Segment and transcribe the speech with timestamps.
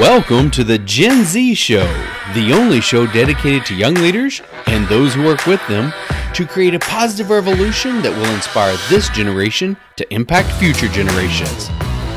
[0.00, 1.84] Welcome to the Gen Z Show,
[2.32, 5.92] the only show dedicated to young leaders and those who work with them
[6.32, 11.68] to create a positive revolution that will inspire this generation to impact future generations.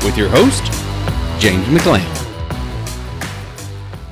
[0.02, 0.64] With your host,
[1.38, 2.08] James McLamb.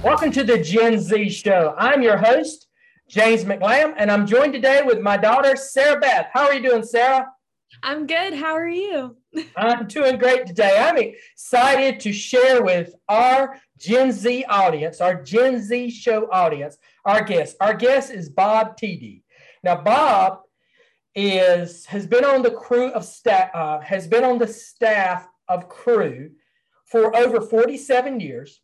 [0.05, 1.75] Welcome to the Gen Z Show.
[1.79, 2.67] I'm your host,
[3.09, 6.27] James McLamb, and I'm joined today with my daughter, Sarah Beth.
[6.35, 7.27] How are you doing, Sarah?
[7.83, 8.35] I'm good.
[8.35, 9.17] How are you?
[9.57, 10.77] I'm doing great today.
[10.79, 17.25] I'm excited to share with our Gen Z audience, our Gen Z show audience, our
[17.25, 17.57] guest.
[17.61, 19.23] Our guest is Bob Tiede.
[19.63, 20.41] Now, Bob
[21.15, 25.69] is has been on the Cru of staff uh, has been on the staff of
[25.69, 26.31] Cru
[26.87, 28.61] for over 47 years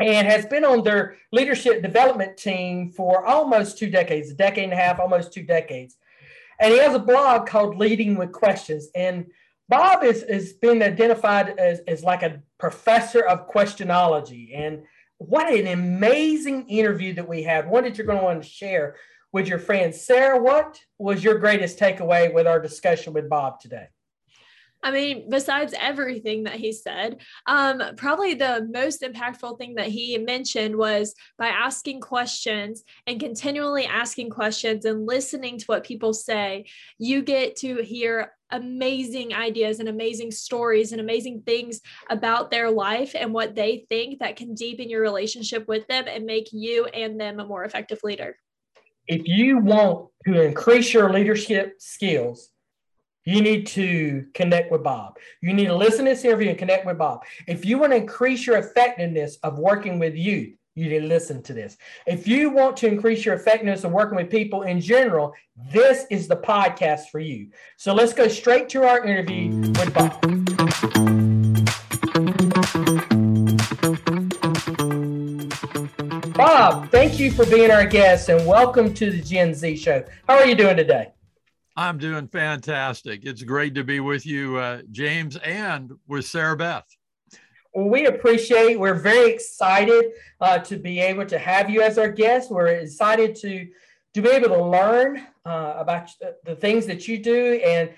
[0.00, 4.72] and has been on their leadership development team for almost two decades, a decade and
[4.72, 5.96] a half, almost two decades.
[6.60, 8.88] And he has a blog called Leading with Questions.
[8.94, 9.26] And
[9.68, 14.58] Bob is, is been identified as, as like a professor of questionology.
[14.58, 14.82] And
[15.18, 17.68] what an amazing interview that we had.
[17.68, 18.96] One that you're going to want to share
[19.32, 20.00] with your friends.
[20.00, 23.88] Sarah, what was your greatest takeaway with our discussion with Bob today?
[24.84, 30.18] I mean, besides everything that he said, um, probably the most impactful thing that he
[30.18, 36.66] mentioned was by asking questions and continually asking questions and listening to what people say,
[36.98, 43.14] you get to hear amazing ideas and amazing stories and amazing things about their life
[43.18, 47.20] and what they think that can deepen your relationship with them and make you and
[47.20, 48.36] them a more effective leader.
[49.06, 52.50] If you want to increase your leadership skills,
[53.24, 55.16] you need to connect with Bob.
[55.40, 57.24] You need to listen to this interview and connect with Bob.
[57.46, 61.52] If you want to increase your effectiveness of working with youth, you to listen to
[61.52, 61.76] this.
[62.04, 65.32] If you want to increase your effectiveness of working with people in general,
[65.72, 67.50] this is the podcast for you.
[67.76, 70.20] So let's go straight to our interview with Bob.
[76.34, 80.04] Bob, thank you for being our guest and welcome to the Gen Z show.
[80.28, 81.12] How are you doing today?
[81.76, 83.24] I'm doing fantastic.
[83.24, 86.86] It's great to be with you, uh, James, and with Sarah Beth.
[87.74, 88.78] Well, we appreciate.
[88.78, 92.50] We're very excited uh, to be able to have you as our guest.
[92.50, 93.68] We're excited to
[94.14, 96.08] to be able to learn uh, about
[96.44, 97.90] the things that you do and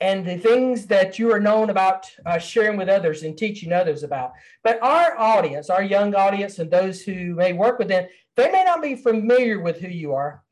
[0.00, 4.02] and the things that you are known about uh, sharing with others and teaching others
[4.02, 4.32] about.
[4.64, 8.64] But our audience, our young audience, and those who may work with them, they may
[8.64, 10.42] not be familiar with who you are.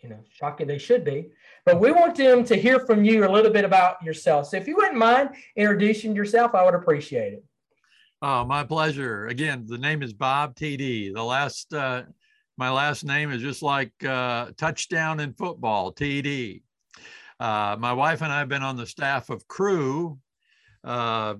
[0.00, 1.28] You know, shocking they should be.
[1.66, 4.48] But we want them to hear from you a little bit about yourself.
[4.48, 7.44] So if you wouldn't mind introducing yourself, I would appreciate it.
[8.26, 9.26] Oh, my pleasure.
[9.26, 11.12] Again, the name is Bob Tiede.
[11.12, 12.04] The last, uh,
[12.56, 16.62] my last name is just like uh, touchdown in football, TD.
[17.38, 20.18] Uh, my wife and I have been on the staff of Cru,
[20.84, 21.34] uh,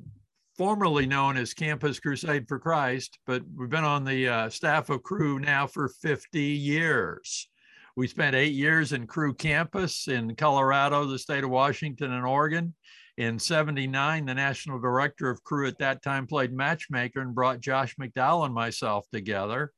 [0.59, 5.03] formerly known as Campus Crusade for Christ, but we've been on the uh, staff of
[5.03, 7.49] Cru now for 50 years.
[7.97, 12.75] We spent eight years in Cru campus in Colorado, the state of Washington, and Oregon.
[13.17, 17.95] In 79, the national director of Cru at that time played matchmaker and brought Josh
[17.97, 19.73] McDowell and myself together.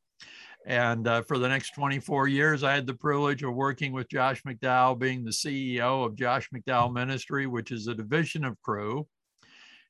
[0.66, 4.42] And uh, for the next 24 years, I had the privilege of working with Josh
[4.42, 9.06] McDowell, being the CEO of Josh McDowell Ministry, which is a division of Cru.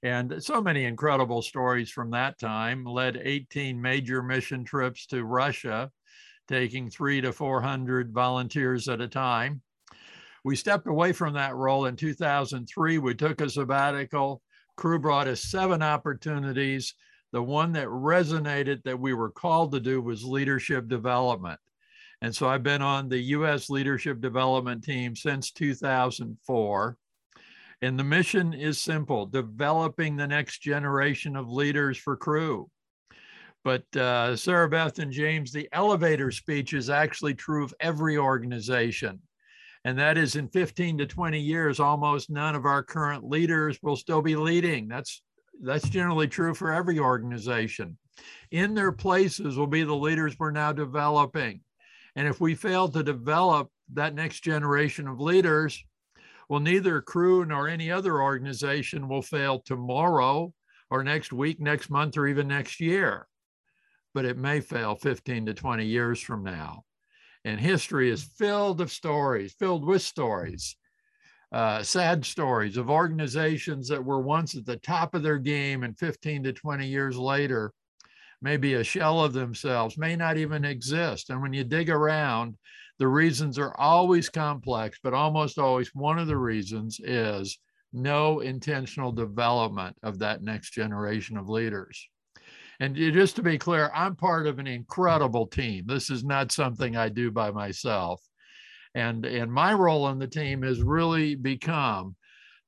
[0.02, 2.84] And so many incredible stories from that time.
[2.84, 5.90] Led 18 major mission trips to Russia
[6.48, 9.62] taking three to 400 volunteers at a time.
[10.46, 12.98] We stepped away from that role in 2003.
[12.98, 14.40] We took a sabbatical.
[14.76, 16.94] Cru brought us seven opportunities.
[17.32, 21.58] The one that resonated that we were called to do was leadership development.
[22.22, 26.96] And so I've been on the US leadership development team since 2004.
[27.82, 32.70] And the mission is simple developing the next generation of leaders for Cru.
[33.64, 39.18] But uh, Sarah Beth and James, the elevator speech is actually true of every organization.
[39.86, 43.94] And that is in 15 to 20 years, almost none of our current leaders will
[43.94, 44.88] still be leading.
[44.88, 45.22] That's
[45.62, 47.96] that's generally true for every organization.
[48.50, 51.60] In their places will be the leaders we're now developing.
[52.16, 55.80] And if we fail to develop that next generation of leaders,
[56.48, 60.52] well, neither Cru nor any other organization will fail tomorrow
[60.90, 63.28] or next week, next month, or even next year
[64.16, 66.82] but it may fail 15 to 20 years from now.
[67.46, 70.74] And history is filled of stories, filled with stories,
[71.52, 75.96] uh, sad stories of organizations that were once at the top of their game and
[75.96, 77.72] 15 to 20 years later,
[78.42, 81.30] maybe a shell of themselves, may not even exist.
[81.30, 82.56] And when you dig around,
[82.98, 87.60] the reasons are always complex, but almost always one of the reasons is
[87.92, 92.08] no intentional development of that next generation of leaders.
[92.80, 95.84] And just to be clear, I'm part of an incredible team.
[95.86, 98.22] This is not something I do by myself.
[98.94, 102.16] And, and my role in the team has really become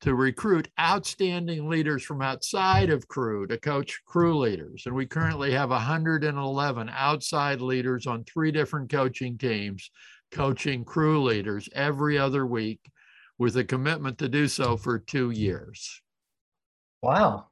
[0.00, 4.84] to recruit outstanding leaders from outside of Cru to coach Cru leaders.
[4.86, 9.90] And we currently have 111 outside leaders on three different coaching teams,
[10.30, 12.80] coaching Cru leaders every other week
[13.38, 16.00] with a commitment to do so for two years.
[17.02, 17.46] Wow.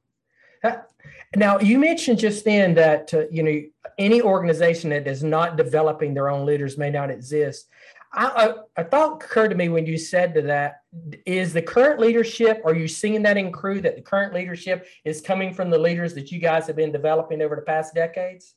[1.35, 3.61] Now, you mentioned just then that uh, you know
[3.97, 7.67] any organization that is not developing their own leaders may not exist.
[8.13, 10.81] I, I, thought occurred to me when you said to that
[11.25, 15.19] is the current leadership are you seeing that in Cru that the current leadership is
[15.19, 18.55] coming from the leaders that you guys have been developing over the past decades?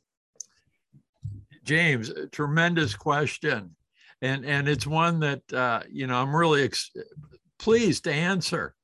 [1.64, 3.74] James tremendous question.
[4.22, 6.92] And and it's one that uh, you know i'm really ex-
[7.58, 8.74] pleased to answer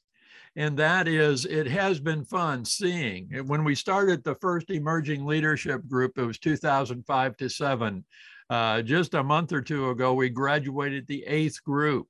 [0.57, 5.87] and that is it has been fun seeing when we started the first emerging leadership
[5.87, 8.05] group it was 2005 to 7
[8.49, 12.09] uh, just a month or two ago, we graduated the eighth group.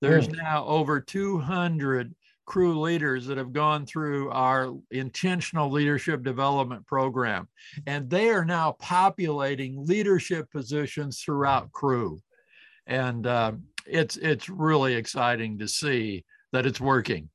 [0.00, 0.36] There's mm.
[0.36, 2.14] now over 200
[2.44, 7.48] Cru leaders that have gone through our intentional leadership development program,
[7.88, 12.20] and they are now populating leadership positions throughout Cru.
[12.86, 13.52] And uh,
[13.84, 17.30] it's it's really exciting to see that it's working.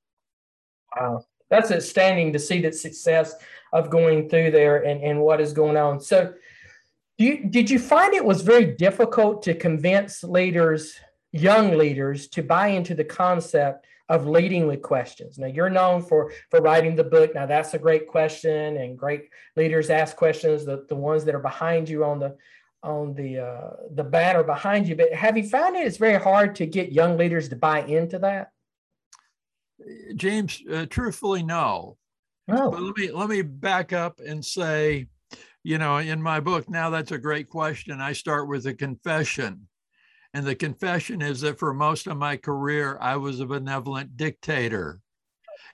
[0.96, 3.36] Wow, that's outstanding to see the success
[3.74, 6.00] of going through there and, and what is going on.
[6.00, 6.34] So
[7.18, 10.96] you, did you find it was very difficult to convince leaders,
[11.32, 15.38] young leaders, to buy into the concept of leading with questions?
[15.38, 17.36] Now you're known for for writing the book.
[17.36, 20.66] Now that's a great question, and great leaders ask questions.
[20.66, 22.36] The the ones that are behind you on the
[22.84, 24.96] on the uh, the banner behind you.
[24.96, 28.20] But have you found it it's very hard to get young leaders to buy into
[28.20, 28.52] that?
[30.16, 31.98] James, uh, truthfully, no.
[32.50, 32.72] Oh.
[32.72, 35.08] But let me let me back up and say
[35.64, 38.02] you know, in my book, now that's a great question.
[38.02, 39.68] I start with a confession.
[40.34, 45.02] And the confession is that for most of my career, I was a benevolent dictator.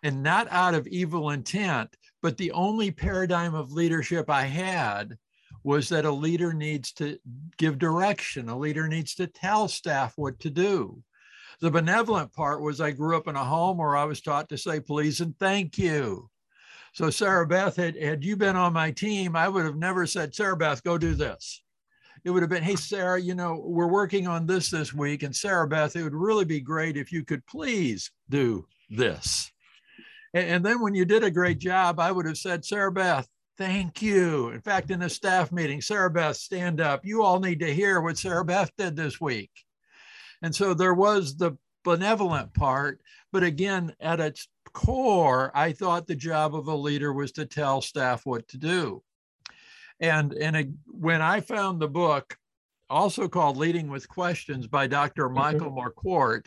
[0.04, 5.18] And not out of evil intent, but the only paradigm of leadership I had
[5.64, 7.18] was that a leader needs to
[7.58, 11.02] give direction, a leader needs to tell staff what to do.
[11.60, 14.58] The benevolent part was I grew up in a home where I was taught to
[14.58, 16.30] say please and thank you.
[16.94, 20.34] So Sarah Beth, had, had you been on my team, I would have never said,
[20.34, 21.62] Sarah Beth, go do this.
[22.24, 25.24] It would have been, hey, Sarah, you know, we're working on this this week.
[25.24, 29.52] And Sarah Beth, it would really be great if you could please do this.
[30.34, 33.28] And, and then when you did a great job, I would have said, Sarah Beth,
[33.58, 34.50] thank you.
[34.50, 37.06] In fact, in a staff meeting, Sarah Beth, stand up.
[37.06, 39.52] You all need to hear what Sarah Beth did this week.
[40.42, 43.02] And so there was the benevolent part,
[43.32, 47.82] but again, at its core, I thought the job of a leader was to tell
[47.82, 49.04] staff what to do.
[50.00, 52.38] And, and when I found the book,
[52.90, 55.26] also called Leading with Questions by Dr.
[55.26, 55.36] Mm-hmm.
[55.36, 56.46] Michael Marquardt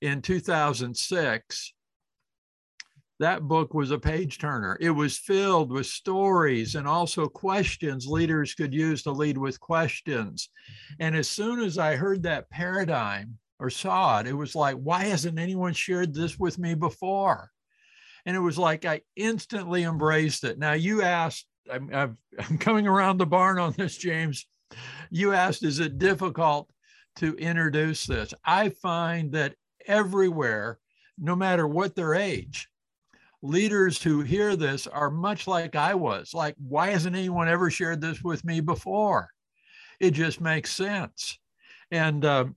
[0.00, 1.74] in 2006,
[3.20, 4.76] that book was a page turner.
[4.80, 10.48] It was filled with stories and also questions leaders could use to lead with questions.
[10.98, 15.04] And as soon as I heard that paradigm or saw it, it was like, why
[15.04, 17.50] hasn't anyone shared this with me before?
[18.26, 20.58] and it was like I instantly embraced it.
[20.58, 24.46] Now you asked, I'm, i am coming around the barn on this, James.
[25.10, 26.70] You asked, is it difficult
[27.16, 28.32] to introduce this?
[28.44, 29.54] I find that
[29.86, 30.78] everywhere,
[31.18, 32.68] no matter what their age,
[33.42, 36.34] leaders who hear this are much like I was.
[36.34, 39.28] Like, why hasn't anyone ever shared this with me before?
[39.98, 41.38] It just makes sense.
[41.90, 42.56] And um,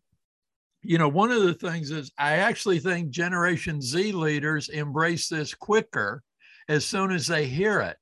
[0.84, 5.54] you know, one of the things is I actually think Generation Z leaders embrace this
[5.54, 6.22] quicker
[6.68, 7.98] as soon as they hear it.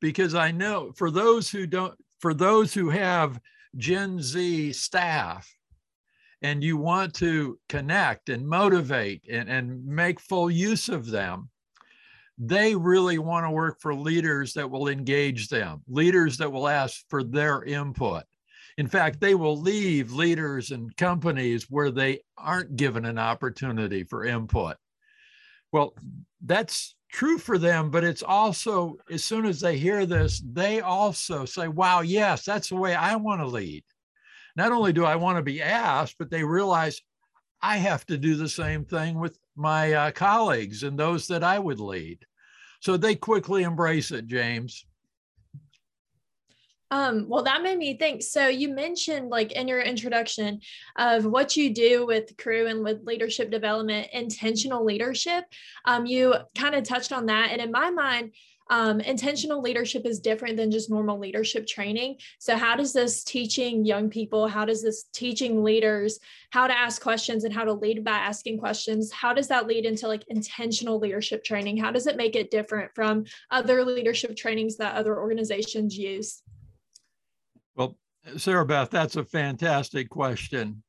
[0.00, 3.40] Because I know for those who don't, for those who have
[3.76, 5.52] Gen Z staff
[6.42, 11.50] and you want to connect and motivate and, and make full use of them,
[12.38, 17.02] they really want to work for leaders that will engage them, leaders that will ask
[17.08, 18.24] for their input.
[18.76, 24.24] In fact, they will leave leaders and companies where they aren't given an opportunity for
[24.24, 24.76] input.
[25.72, 25.94] Well,
[26.44, 31.44] that's true for them, but it's also, as soon as they hear this, they also
[31.44, 33.82] say, wow, yes, that's the way I want to lead.
[34.54, 37.00] Not only do I want to be asked, but they realize
[37.60, 41.58] I have to do the same thing with my uh, colleagues and those that I
[41.58, 42.24] would lead.
[42.80, 44.84] So they quickly embrace it, James.
[46.90, 48.22] Um, well, that made me think.
[48.22, 50.60] So you mentioned like in your introduction
[50.96, 55.44] of what you do with Cru and with leadership development, intentional leadership.
[55.84, 57.50] Um, you kind of touched on that.
[57.52, 58.32] And in my mind,
[58.70, 62.16] um, intentional leadership is different than just normal leadership training.
[62.38, 66.18] So, how does this teaching young people, how does this teaching leaders
[66.50, 69.84] how to ask questions and how to lead by asking questions, how does that lead
[69.84, 71.76] into like intentional leadership training?
[71.76, 76.42] How does it make it different from other leadership trainings that other organizations use?
[77.74, 77.96] Well,
[78.36, 80.82] Sarah Beth, that's a fantastic question.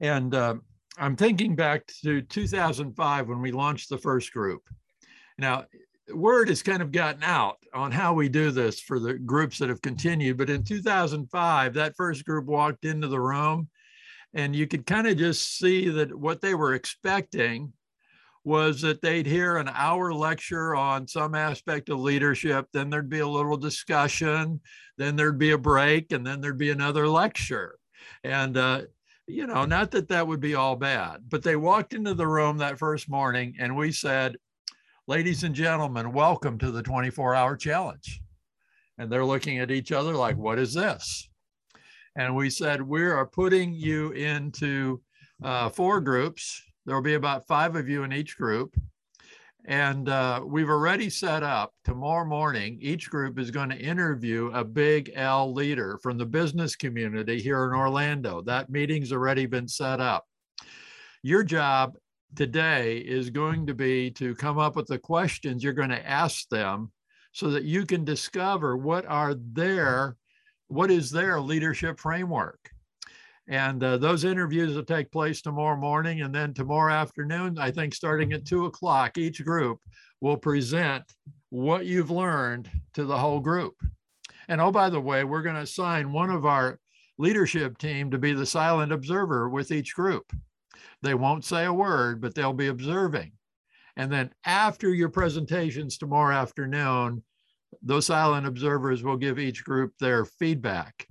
[0.00, 0.56] And uh,
[0.96, 4.62] I'm thinking back to 2005 when we launched the first group.
[5.38, 5.66] Now,
[6.12, 9.68] word has kind of gotten out on how we do this for the groups that
[9.68, 10.36] have continued.
[10.36, 13.68] But in 2005, that first group walked into the room,
[14.34, 17.72] and you could kind of just see that what they were expecting
[18.44, 23.18] was that they'd hear an hour lecture on some aspect of leadership, then there'd be
[23.18, 24.60] a little discussion,
[24.96, 27.78] then there'd be a break, and then there'd be another lecture.
[28.24, 28.82] And uh,
[29.26, 32.58] you know, not that that would be all bad, but they walked into the room
[32.58, 34.36] that first morning and we said,
[35.08, 38.20] ladies and gentlemen, welcome to the 24 hour challenge.
[38.98, 41.30] And they're looking at each other like, what is this?
[42.14, 45.00] And we said, we are putting you into
[45.42, 46.62] uh, four groups.
[46.84, 48.76] There will be about five of you in each group.
[49.64, 54.62] And uh, we've already set up tomorrow morning, each group is going to interview a
[54.62, 58.42] big L leader from the business community here in Orlando.
[58.42, 60.26] That meeting's already been set up.
[61.22, 61.96] Your job
[62.34, 66.48] today is going to be to come up with the questions you're going to ask
[66.48, 66.92] them
[67.32, 70.16] so that you can discover what are their
[70.68, 72.70] what is their leadership framework
[73.48, 76.20] and uh, those interviews will take place tomorrow morning.
[76.20, 79.80] And then tomorrow afternoon, I think starting at two o'clock, each group
[80.20, 81.04] will present
[81.48, 83.74] what you've learned to the whole group.
[84.48, 86.78] And oh, by the way, we're going to assign one of our
[87.16, 90.30] leadership team to be the silent observer with each group.
[91.02, 93.32] They won't say a word, but they'll be observing.
[93.96, 97.22] And then after your presentations tomorrow afternoon,
[97.82, 101.06] those silent observers will give each group their feedback.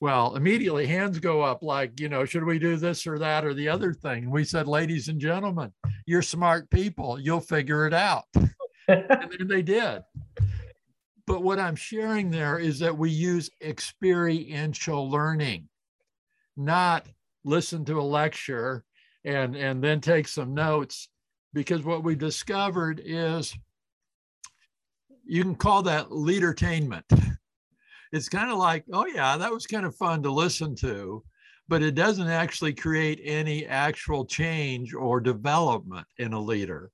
[0.00, 3.54] Well, immediately hands go up like, you know, should we do this or that or
[3.54, 4.30] the other thing?
[4.30, 5.72] We said, ladies and gentlemen,
[6.06, 7.18] you're smart people.
[7.18, 8.24] You'll figure it out.
[8.88, 10.02] and they did.
[11.26, 15.68] But what I'm sharing there is that we use experiential learning,
[16.56, 17.06] not
[17.44, 18.84] listen to a lecture
[19.24, 21.08] and, and then take some notes.
[21.52, 23.56] Because what we discovered is
[25.24, 27.04] you can call that leadertainment
[28.14, 31.24] it's kind of like, oh, yeah, that was kind of fun to listen to,
[31.66, 36.92] but it doesn't actually create any actual change or development in a leader.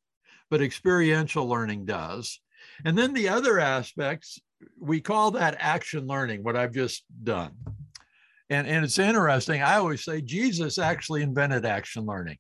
[0.49, 2.41] But experiential learning does.
[2.87, 4.41] And then the other aspects,
[4.81, 7.53] we call that action learning, what I've just done.
[8.51, 9.63] And, and it's interesting.
[9.63, 12.39] I always say Jesus actually invented action learning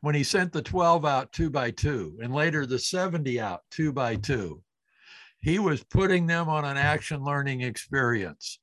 [0.00, 3.92] when he sent the 12 out two by two and later the 70 out two
[3.92, 4.62] by two
[5.44, 8.58] he was putting them on an action learning experience.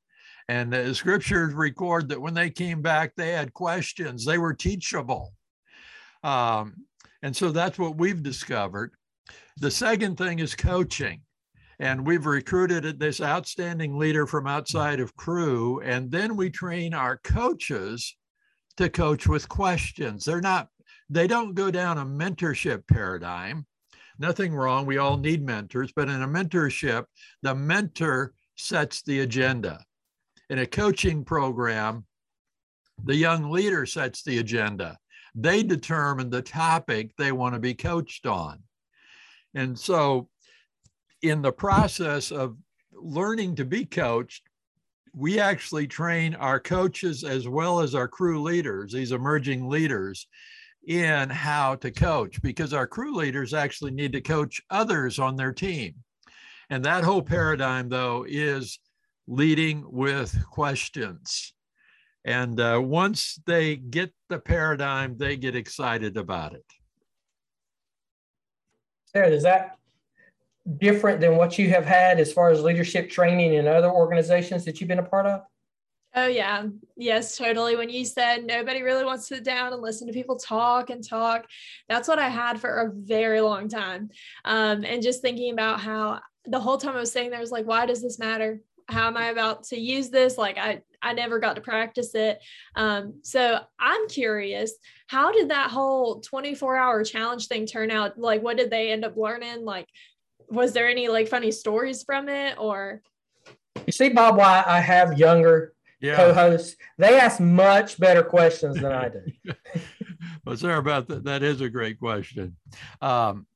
[0.48, 5.32] And the scriptures record that when they came back, they had questions, they were teachable.
[6.24, 6.74] Um,
[7.22, 8.94] and so that's what we've discovered.
[9.58, 11.20] The second thing is coaching.
[11.78, 14.50] And we've recruited this outstanding leader from hmm.
[14.50, 15.80] outside of Cru.
[15.80, 18.16] And then we train our coaches
[18.76, 20.24] to coach with questions.
[20.24, 20.68] They're not,
[21.10, 23.66] they don't go down a mentorship paradigm
[24.18, 24.86] nothing wrong.
[24.86, 27.04] We all need mentors, but in a mentorship,
[27.42, 29.84] the mentor sets the agenda.
[30.48, 32.06] In a coaching program,
[33.04, 34.96] the young leader sets the agenda.
[35.34, 38.62] They determine the topic they want to be coached on.
[39.54, 40.28] And so,
[41.22, 42.56] in the process of
[42.92, 44.42] learning to be coached,
[45.14, 50.26] we actually train our coaches as well as our Cru leaders, these emerging leaders,
[50.86, 55.52] in how to coach because our Cru leaders actually need to coach others on their
[55.52, 55.94] team.
[56.70, 58.78] And that whole paradigm, though, is
[59.26, 61.54] leading with questions.
[62.24, 66.64] And uh, once they get the paradigm, they get excited about it.
[69.06, 69.76] Sarah, is that
[70.78, 74.80] different than what you have had as far as leadership training in other organizations that
[74.80, 75.42] you've been a part of?
[76.14, 76.64] Oh, yeah.
[76.96, 77.74] Yes, totally.
[77.74, 81.06] When you said nobody really wants to sit down and listen to people talk and
[81.06, 81.46] talk,
[81.88, 84.10] that's what I had for a very long time.
[84.44, 87.66] Um, and just thinking about how the whole time I was saying there was like,
[87.66, 88.60] why does this matter?
[88.88, 90.36] How am I about to use this?
[90.36, 92.40] Like, I, I never got to practice it.
[92.76, 94.74] Um, so I'm curious,
[95.06, 98.18] how did that whole 24 hour challenge thing turn out?
[98.18, 99.64] Like, what did they end up learning?
[99.64, 99.88] Like,
[100.48, 103.02] was there any like funny stories from it or?
[103.86, 106.16] You see, Bob, why I have younger yeah.
[106.16, 106.76] co-hosts.
[106.98, 109.22] They ask much better questions than I do.
[110.44, 112.56] well, Sarah, about that, that is a great question.
[113.00, 113.46] Um,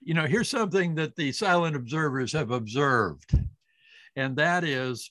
[0.00, 3.38] you know, here's something that the silent observers have observed,
[4.14, 5.10] and that is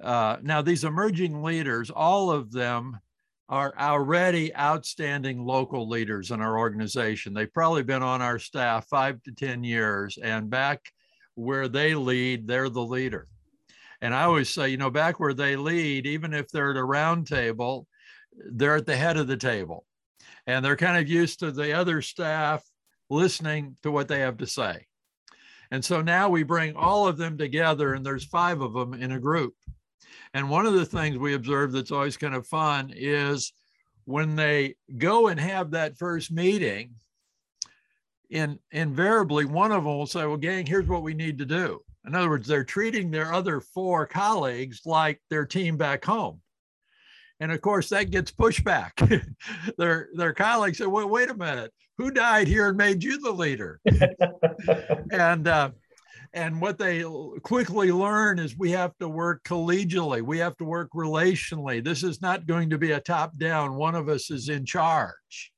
[0.00, 2.98] uh, now these emerging leaders, all of them
[3.50, 7.34] are already outstanding local leaders in our organization.
[7.34, 10.92] They've probably been on our staff five to 10 years, and back
[11.34, 13.26] where they lead, they're the leader.
[14.00, 16.84] And I always say, you know, back where they lead, even if they're at a
[16.84, 17.88] round table,
[18.52, 19.84] they're at the head of the table.
[20.46, 22.62] And they're kind of used to the other staff
[23.10, 24.86] listening to what they have to say.
[25.72, 29.10] And so now we bring all of them together, and there's five of them in
[29.10, 29.54] a group.
[30.34, 33.52] And one of the things we observe that's always kind of fun is
[34.04, 36.94] when they go and have that first meeting,
[38.30, 41.82] in, invariably one of them will say, Well, gang, here's what we need to do.
[42.06, 46.40] In other words, they're treating their other four colleagues like their team back home.
[47.40, 48.92] And of course, that gets pushback.
[49.78, 53.32] their, their colleagues say, Well, wait a minute, who died here and made you the
[53.32, 53.80] leader?
[55.10, 55.70] and uh,
[56.32, 57.04] and what they
[57.42, 61.82] quickly learn is we have to work collegially, we have to work relationally.
[61.82, 65.52] This is not going to be a top down, one of us is in charge.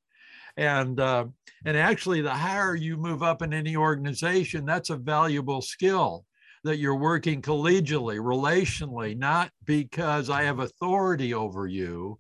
[0.57, 1.27] And, uh,
[1.65, 6.27] and actually, the higher you move up in any organization, that's a valuable skill
[6.65, 12.19] that you're working collegially, relationally, not because I have authority over you,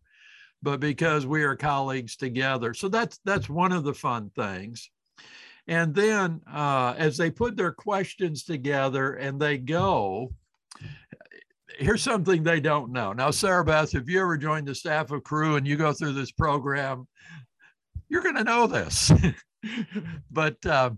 [0.63, 2.75] but because we are colleagues together.
[2.75, 4.91] So that's that's one of the fun things.
[5.69, 10.33] And then uh, as they put their questions together and they go,
[11.79, 13.13] here's something they don't know.
[13.13, 16.13] Now, Sarah Beth, if you ever joined the staff of Cru and you go through
[16.15, 17.07] this program,
[18.09, 19.13] you're going to know this.
[20.31, 20.91] but uh,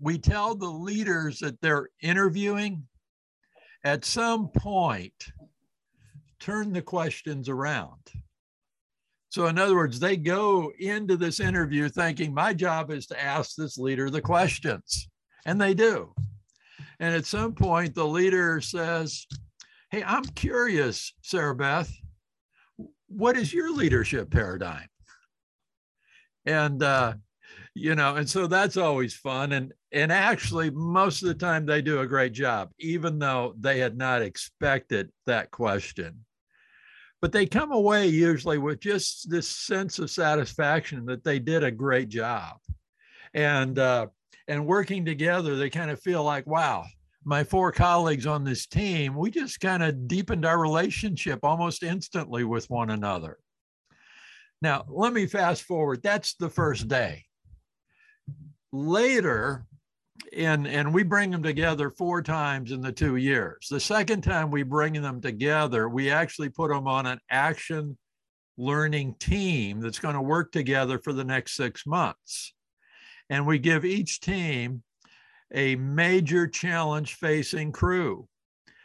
[0.00, 2.84] we tell the leaders that they're interviewing
[3.84, 5.26] at some point,
[6.40, 8.00] turn the questions around.
[9.36, 13.54] So, in other words, they go into this interview thinking, my job is to ask
[13.54, 15.10] this leader the questions.
[15.44, 16.14] And they do.
[17.00, 19.26] And at some point, the leader says,
[19.90, 21.92] Hey, I'm curious, Sarah Beth,
[23.08, 24.88] what is your leadership paradigm?
[26.46, 27.12] And, uh,
[27.74, 29.52] you know, and so that's always fun.
[29.52, 33.80] And, and actually, most of the time, they do a great job, even though they
[33.80, 36.24] had not expected that question
[37.26, 41.72] but they come away usually with just this sense of satisfaction that they did a
[41.72, 42.58] great job.
[43.34, 44.06] And uh,
[44.46, 46.84] and working together they kind of feel like wow
[47.24, 52.44] my four colleagues on this team we just kind of deepened our relationship almost instantly
[52.44, 53.38] with one another.
[54.62, 56.04] Now let me fast forward.
[56.04, 57.24] That's the first day.
[58.70, 59.66] Later
[60.32, 63.68] and and we bring them together four times in the two years.
[63.70, 67.96] The second time we bring them together we actually put them on an action
[68.56, 72.54] learning team that's going to work together for the next six months.
[73.28, 74.82] And we give each team
[75.52, 78.28] a major challenge facing Cru.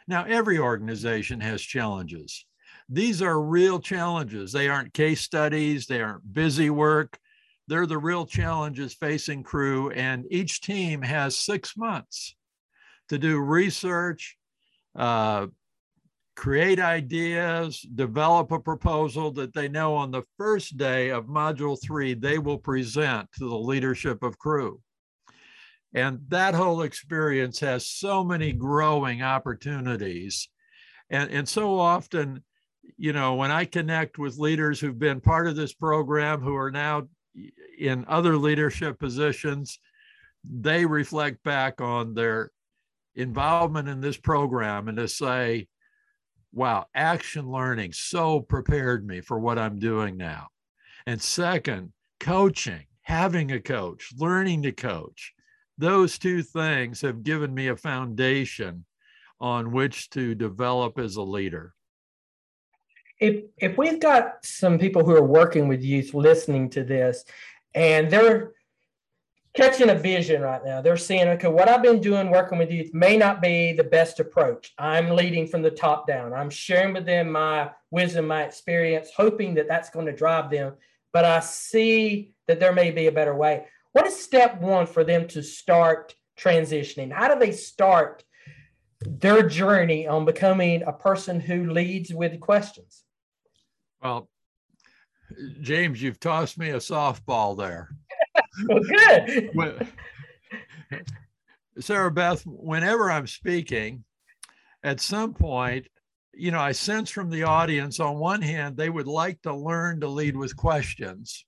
[0.06, 2.44] now every organization has challenges.
[2.88, 4.52] These are real challenges.
[4.52, 5.86] They aren't case studies.
[5.86, 7.18] They aren't busy work
[7.68, 9.90] they're the real challenges facing Cru.
[9.90, 12.34] and each team has six months
[13.08, 14.36] to do research,
[14.96, 15.46] uh,
[16.34, 22.14] create ideas, develop a proposal that they know on the first day of Module 3
[22.14, 24.80] they will present to the leadership of Cru.
[25.94, 30.48] And that whole experience has so many growing opportunities.
[31.10, 32.42] And, and so often,
[32.96, 36.70] you know, when I connect with leaders who've been part of this program who are
[36.70, 37.08] now
[37.78, 39.78] in other leadership positions,
[40.44, 42.50] they reflect back on their
[43.14, 45.68] involvement in this program and to say,
[46.52, 50.48] wow, action learning so prepared me for what I'm doing now.
[51.06, 55.32] And second, coaching, having a coach, learning to coach.
[55.78, 58.84] Those two things have given me a foundation
[59.40, 61.74] on which to develop as a leader
[63.22, 67.24] if if we've got some people who are working with youth listening to this
[67.74, 68.52] and they're
[69.54, 72.92] catching a vision right now they're seeing okay what i've been doing working with youth
[72.92, 74.72] may not be the best approach.
[74.78, 76.32] I'm leading from the top down.
[76.32, 80.74] I'm sharing with them my wisdom my experience hoping that that's going to drive them.
[81.12, 83.66] But i see that there may be a better way.
[83.92, 87.12] What is step one for them to start transitioning?
[87.12, 88.24] How do they start
[89.04, 93.01] their journey on becoming a person who leads with questions
[94.02, 94.28] well,
[95.60, 97.90] James, you've tossed me a softball there.
[99.54, 99.78] well,
[100.90, 101.06] good.
[101.78, 104.04] Sarah Beth, whenever I'm speaking,
[104.84, 105.86] at some point,
[106.34, 110.00] you know, I sense from the audience on one hand, they would like to learn
[110.00, 111.44] to lead with questions.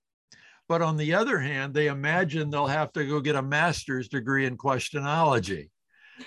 [0.68, 4.46] But on the other hand, they imagine they'll have to go get a master's degree
[4.46, 5.68] in questionology.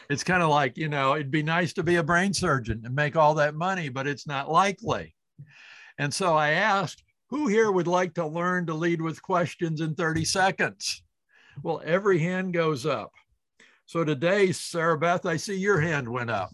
[0.09, 2.93] It's kind of like, you know, it'd be nice to be a brain surgeon and
[2.93, 5.15] make all that money, but it's not likely.
[5.97, 9.95] And so I asked, who here would like to learn to lead with questions in
[9.95, 11.03] 30 seconds?
[11.63, 13.11] Well, every hand goes up.
[13.85, 16.51] So today, Sarah Beth, I see your hand went up.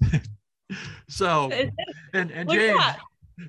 [1.09, 1.51] so,
[2.13, 2.83] and, and James,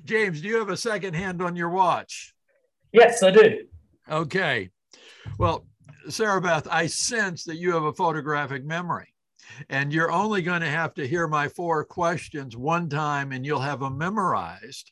[0.03, 2.33] James, do you have a second hand on your watch?
[2.91, 3.65] Yes, I do.
[4.09, 4.69] Okay.
[5.37, 5.65] Well,
[6.09, 9.13] Sarah Beth, I sense that you have a photographic memory
[9.69, 13.59] and you're only going to have to hear my four questions one time and you'll
[13.59, 14.91] have them memorized.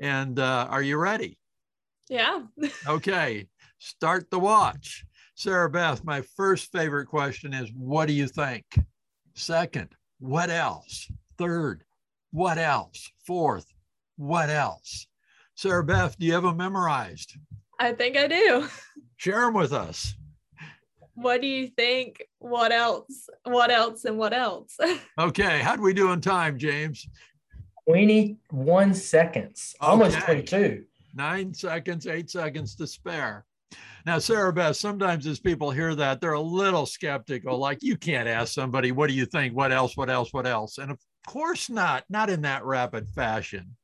[0.00, 1.38] And uh, are you ready?
[2.08, 2.42] Yeah.
[2.86, 3.46] okay.
[3.78, 5.04] Start the watch.
[5.34, 8.64] Sarah Beth, my first favorite question is what do you think?
[9.34, 11.08] Second, what else?
[11.38, 11.84] Third,
[12.32, 13.08] what else?
[13.24, 13.66] Fourth,
[14.16, 15.06] what else?
[15.54, 17.36] Sarah Beth, do you have them memorized?
[17.78, 18.68] I think I do.
[19.16, 20.14] Share them with us.
[21.14, 22.24] What do you think?
[22.38, 23.28] What else?
[23.44, 24.04] What else?
[24.04, 24.76] And what else?
[25.18, 25.60] okay.
[25.60, 27.08] How'd we do on time, James?
[27.88, 29.90] 21 seconds, okay.
[29.90, 30.84] almost 22.
[31.14, 33.46] Nine seconds, eight seconds to spare.
[34.04, 38.28] Now, Sarah Beth, sometimes as people hear that, they're a little skeptical, like you can't
[38.28, 39.56] ask somebody, what do you think?
[39.56, 39.96] What else?
[39.96, 40.34] What else?
[40.34, 40.76] What else?
[40.76, 43.76] And of course not, not in that rapid fashion.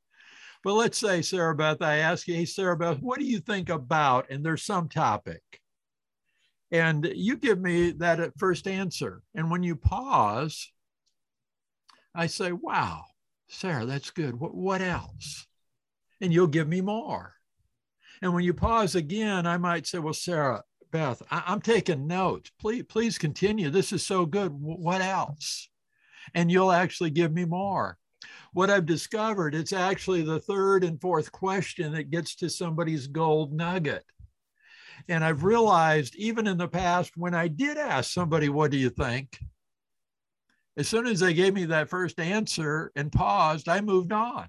[0.62, 3.70] But let's say, Sarah Beth, I ask you, hey, Sarah Beth, what do you think
[3.70, 4.30] about?
[4.30, 5.42] And there's some topic.
[6.70, 9.22] And you give me that first answer.
[9.34, 10.70] And when you pause,
[12.14, 13.04] I say, wow,
[13.48, 14.38] Sarah, that's good.
[14.38, 15.46] What, what else?
[16.20, 17.35] And you'll give me more.
[18.22, 22.50] And when you pause again, I might say, well, Sarah, Beth, I, am taking notes.
[22.61, 23.70] Please, please continue.
[23.70, 24.52] This is so good.
[24.52, 25.68] What else?
[26.35, 27.98] And you'll actually give me more
[28.54, 33.52] what I've discovered, it's actually the third and fourth question that gets to somebody's gold
[33.52, 34.04] nugget.
[35.09, 38.90] And I've realized even in the past, when I did ask somebody, What do you
[38.90, 39.38] think?
[40.76, 44.48] As soon as they gave me that first answer and paused, I moved on.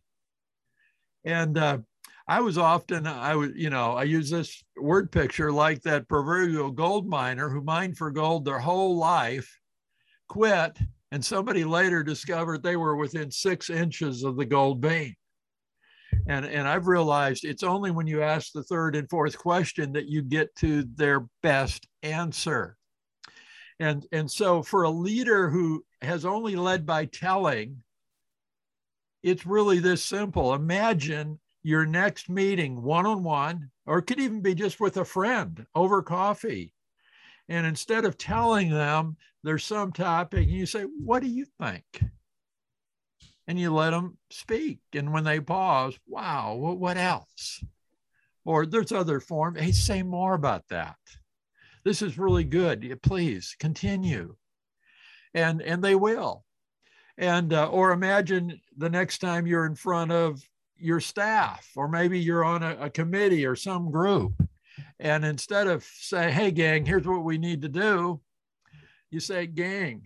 [1.24, 1.80] And uh,
[2.28, 6.72] I was often, I was, you know, I use this word picture like that proverbial
[6.72, 9.60] gold miner who mined for gold their whole life,
[10.28, 10.78] quit,
[11.12, 15.16] and somebody later discovered they were within six inches of the gold vein.
[16.28, 20.08] And, and I've realized it's only when you ask the third and fourth question that
[20.08, 22.78] you get to their best answer.
[23.80, 27.84] And, and so for a leader who has only led by telling,
[29.22, 30.54] it's really this simple.
[30.54, 35.04] Imagine your next meeting one on one, or it could even be just with a
[35.06, 36.72] friend over coffee.
[37.50, 42.04] And instead of telling them there's some topic, and you say, What do you think?
[43.48, 44.80] And you let them speak.
[44.94, 47.64] And when they pause, wow, what, what else?
[48.44, 49.56] Or there's other form.
[49.56, 50.98] Hey, say more about that.
[51.86, 53.00] This is really good.
[53.04, 54.36] Please continue.
[55.34, 56.44] And and they will.
[57.18, 60.42] And uh, or imagine the next time you're in front of
[60.78, 64.34] your staff, or maybe you're on a, a committee or some group,
[65.00, 68.20] and instead of saying, "Hey, gang, here's what we need to do,"
[69.12, 70.04] you say, gang,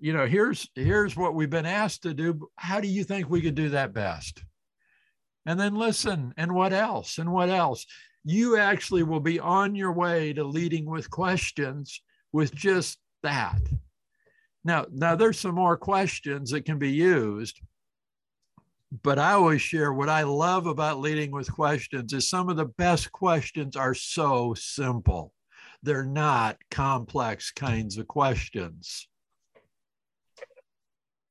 [0.00, 2.48] you know, here's here's what we've been asked to do.
[2.56, 4.42] How do you think we could do that best?
[5.44, 7.18] And then listen, and what else?
[7.18, 7.86] And what else?
[8.30, 13.58] You actually will be on your way to leading with questions with just that.
[14.62, 17.58] Now, now there's some more questions that can be used,
[19.02, 22.66] but I always share what I love about leading with questions is some of the
[22.66, 25.32] best questions are so simple.
[25.82, 29.08] They're not complex kinds of questions.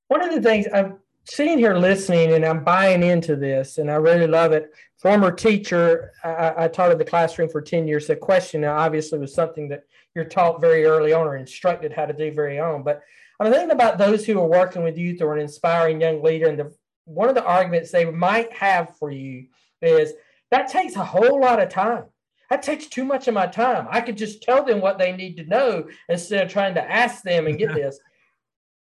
[0.07, 3.95] One of the things I'm sitting here listening and I'm buying into this, and I
[3.95, 4.73] really love it.
[4.97, 8.07] Former teacher, I, I taught in the classroom for 10 years.
[8.07, 9.83] The question obviously was something that
[10.15, 12.83] you're taught very early on or instructed how to do very on.
[12.83, 13.01] But
[13.39, 16.57] I'm thinking about those who are working with youth or an inspiring young leader, and
[16.57, 16.73] the,
[17.05, 19.47] one of the arguments they might have for you
[19.81, 20.13] is
[20.49, 22.05] that takes a whole lot of time.
[22.49, 23.87] That takes too much of my time.
[23.91, 27.21] I could just tell them what they need to know instead of trying to ask
[27.23, 27.99] them and get this.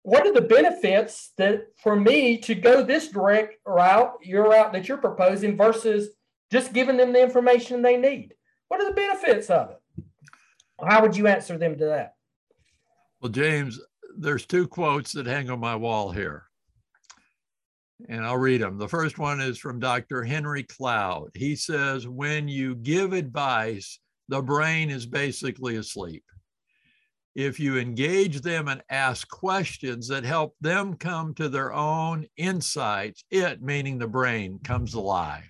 [0.04, 4.88] What are the benefits that for me to go this direct route, your route that
[4.88, 6.10] you're proposing, versus
[6.52, 8.34] just giving them the information they need?
[8.68, 10.04] What are the benefits of it?
[10.86, 12.16] How would you answer them to that?
[13.22, 13.80] Well, James,
[14.18, 16.44] there's two quotes that hang on my wall here
[18.10, 18.78] and I'll read them.
[18.78, 20.24] The first one is from Dr.
[20.24, 21.32] Henry Cloud.
[21.36, 26.24] He says, When you give advice, the brain is basically asleep.
[27.36, 33.24] If you engage them and ask questions that help them come to their own insights,
[33.32, 35.50] it, meaning the brain, comes alive.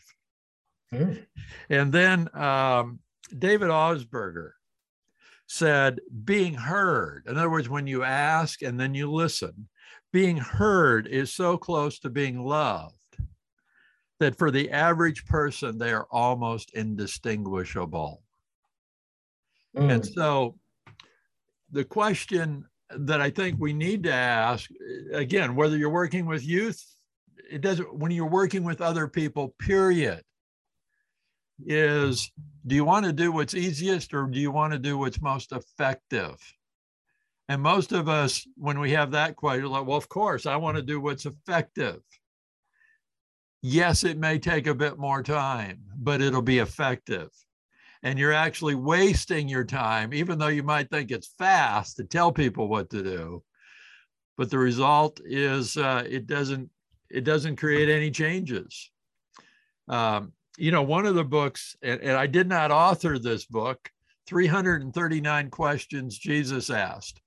[0.94, 1.26] Mm.
[1.70, 3.00] And then um,
[3.38, 4.52] David Augsburger
[5.48, 9.68] said, being heard, in other words, when you ask and then you listen,
[10.14, 12.96] being heard is so close to being loved
[14.20, 18.24] that for the average person, they are almost indistinguishable.
[19.76, 19.96] Mm.
[19.96, 20.56] And so
[21.74, 24.70] the question that I think we need to ask
[25.12, 26.82] again, whether you're working with youth,
[27.52, 30.22] it doesn't, when you're working with other people, period,
[31.66, 32.32] is
[32.66, 35.52] do you want to do what's easiest or do you want to do what's most
[35.52, 36.36] effective?
[37.50, 40.78] And most of us, when we have that question, like, well, of course, I want
[40.78, 42.00] to do what's effective.
[43.62, 47.30] Yes, it may take a bit more time, but it'll be effective.
[48.04, 52.32] And you're actually wasting your time, even though you might think it's fast to tell
[52.32, 53.44] people what to do.
[54.38, 56.70] But the result is uh, it doesn't
[57.10, 58.92] it doesn't create any changes.
[59.88, 63.90] Um, you know, one of the books, and, and I did not author this book,
[64.28, 67.22] 339 questions Jesus asked.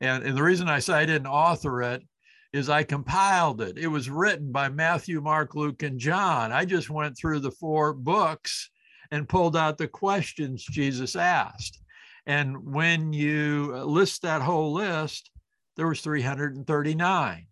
[0.00, 2.02] And, and the reason I say I didn't author it
[2.52, 3.78] is I compiled it.
[3.78, 6.52] It was written by Matthew, Mark, Luke, and John.
[6.52, 8.70] I just went through the four books
[9.12, 11.78] and pulled out the questions Jesus asked.
[12.26, 15.30] And when you list that whole list,
[15.76, 17.46] there was 339.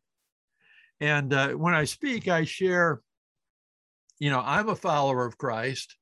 [1.01, 3.01] And uh, when I speak, I share
[4.21, 5.97] you know, I'm a follower of Christ,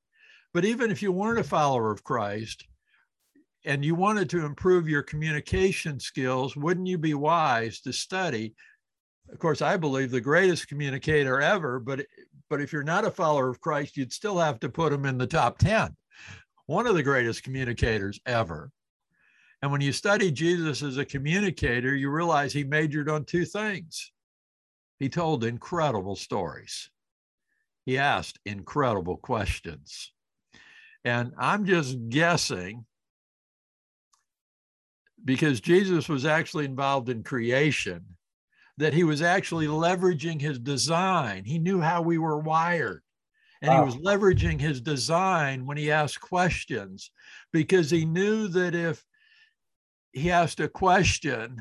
[0.52, 2.66] but even if you weren't a follower of Christ
[3.64, 8.54] and you wanted to improve your communication skills, wouldn't you be wise to study?
[9.32, 12.04] Of course, I believe the greatest communicator ever, but
[12.48, 15.18] but if you're not a follower of Christ, you'd still have to put him in
[15.18, 15.94] the top 10.
[16.66, 18.70] One of the greatest communicators ever.
[19.62, 24.12] And when you study Jesus as a communicator, you realize he majored on two things.
[24.98, 26.90] He told incredible stories
[27.88, 30.12] he asked incredible questions.
[31.06, 32.84] And I'm just guessing
[35.24, 38.04] because Jesus was actually involved in creation,
[38.78, 41.44] that he was actually leveraging his design.
[41.44, 43.02] He knew how we were wired.
[43.60, 43.80] And wow.
[43.80, 47.10] he was leveraging his design when he asked questions
[47.52, 49.04] because he knew that if
[50.12, 51.60] he asked a question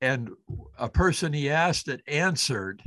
[0.00, 0.30] and
[0.78, 2.80] a person he asked it answered,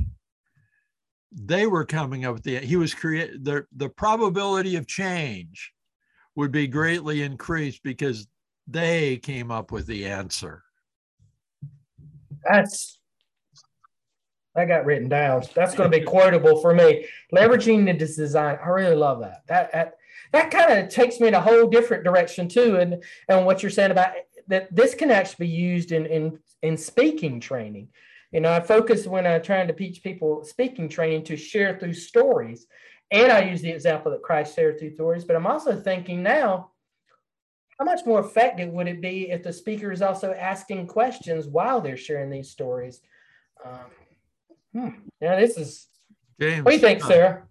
[1.30, 5.74] they were coming up with the he was create the the probability of change
[6.36, 8.26] would be greatly increased because
[8.66, 10.62] they came up with the answer
[12.44, 12.98] that's
[14.54, 15.44] that got written down.
[15.54, 17.06] That's going to be quotable for me.
[17.32, 19.46] Leveraging the design i really love that.
[19.46, 19.94] That that,
[20.32, 23.70] that kind of takes me in a whole different direction too and and what you're
[23.70, 24.12] saying about
[24.48, 27.88] that this can actually be used in in in speaking training.
[28.32, 31.94] You know, I focus when I'm trying to teach people speaking training to share through
[31.94, 32.66] stories.
[33.10, 36.72] And I use the example that Christ shared through stories, but I'm also thinking now,
[37.78, 41.80] how much more effective would it be if the speaker is also asking questions while
[41.80, 43.00] they're sharing these stories?
[43.64, 43.90] Um,
[44.72, 44.88] hmm.
[45.20, 45.86] Yeah, this is.
[46.40, 47.44] James, what do you think, Sarah?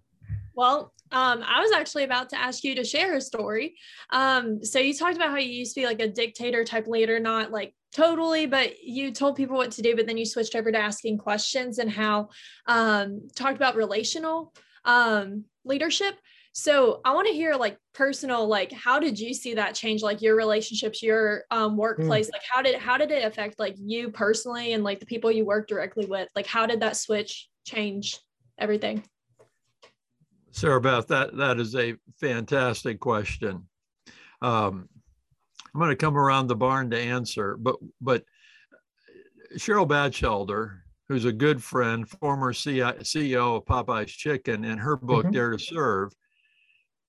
[0.54, 3.76] Well, um, I was actually about to ask you to share a story.
[4.10, 7.18] Um, so you talked about how you used to be like a dictator type leader,
[7.18, 10.70] not like totally, but you told people what to do, but then you switched over
[10.70, 12.28] to asking questions and how
[12.66, 14.52] um, talked about relational
[14.84, 16.16] um, leadership.
[16.58, 20.20] So I want to hear like personal, like how did you see that change, like
[20.20, 22.26] your relationships, your um, workplace?
[22.26, 22.32] Mm.
[22.32, 25.44] Like how did how did it affect like you personally and like the people you
[25.44, 26.28] work directly with?
[26.34, 28.18] Like how did that switch change
[28.58, 29.04] everything?
[30.50, 33.68] Sarah Beth, that that is a fantastic question.
[34.42, 34.88] Um,
[35.72, 38.24] I'm going to come around the barn to answer, but but
[39.56, 45.34] Cheryl Bachelder, who's a good friend, former CEO of Popeye's Chicken, in her book mm-hmm.
[45.34, 46.12] Dare to Serve,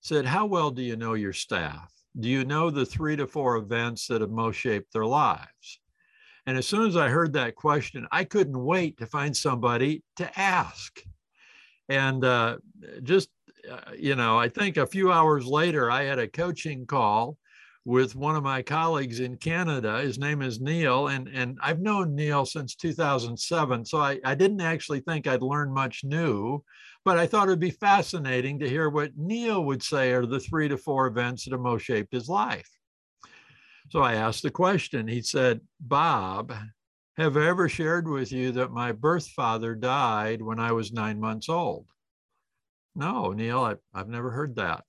[0.02, 1.92] said, "How well do you know your staff?
[2.20, 5.80] Do you know the three to four events that have most shaped their lives?"
[6.46, 10.40] And as soon as I heard that question, I couldn't wait to find somebody to
[10.40, 11.00] ask.
[11.90, 12.58] And uh,
[13.04, 13.30] just,
[13.70, 17.38] uh, you know, I think a few hours later, I had a coaching call
[17.86, 20.00] with one of my colleagues in Canada.
[20.02, 23.86] His name is Neil, and, and I've known Neil since 2007.
[23.86, 26.64] So I, I didn't actually think I'd learn much new,
[27.10, 30.68] but I thought it'd be fascinating to hear what Neil would say are the three
[30.68, 32.70] to four events that have most shaped his life.
[33.90, 35.08] So I asked the question.
[35.08, 36.54] He said, Bob,
[37.18, 41.20] have I ever shared with you that my birth father died when I was nine
[41.20, 41.88] months old?
[42.94, 44.86] No, Neil, I, I've never heard that.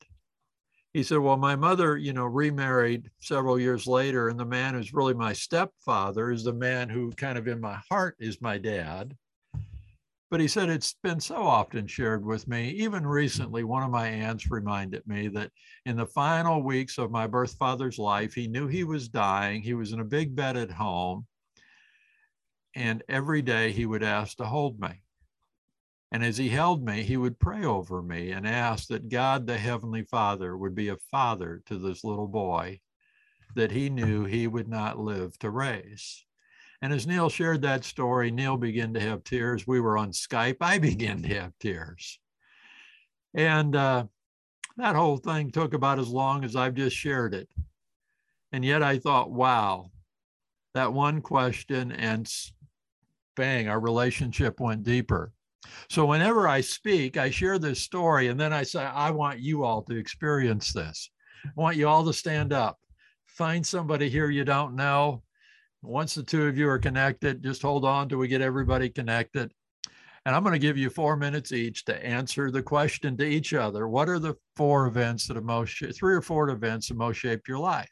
[0.93, 4.93] He said, Well, my mother, you know, remarried several years later, and the man who's
[4.93, 9.17] really my stepfather is the man who kind of in my heart is my dad.
[10.31, 12.71] But he said it's been so often shared with me.
[12.71, 15.51] Even recently, one of my aunts reminded me that
[15.87, 19.61] in the final weeks of my birth father's life, he knew he was dying.
[19.61, 21.27] He was in a big bed at home.
[22.77, 25.03] And every day he would ask to hold me.
[26.13, 29.59] And as he held me, he would pray over me and ask that God, the
[29.59, 32.81] Heavenly Father, would be a father to this little boy
[33.57, 36.25] that he knew he would not live to raise.
[36.83, 39.67] And as Neil shared that story, Neil began to have tears.
[39.67, 40.57] We were on Skype.
[40.61, 42.19] I began to have tears.
[43.35, 44.05] And uh,
[44.77, 47.49] that whole thing took about as long as I've just shared it.
[48.53, 49.91] And yet I thought, wow,
[50.75, 52.31] that one question and
[53.37, 55.33] bang, our relationship went deeper.
[55.89, 59.65] So whenever I speak, I share this story and then I say, I want you
[59.65, 61.11] all to experience this.
[61.45, 62.79] I want you all to stand up,
[63.27, 65.23] find somebody here you don't know.
[65.83, 69.53] Once the two of you are connected, just hold on till we get everybody connected.
[70.27, 73.55] And I'm going to give you four minutes each to answer the question to each
[73.55, 73.89] other.
[73.89, 77.49] What are the four events that have most, three or four events that most shaped
[77.49, 77.91] your life?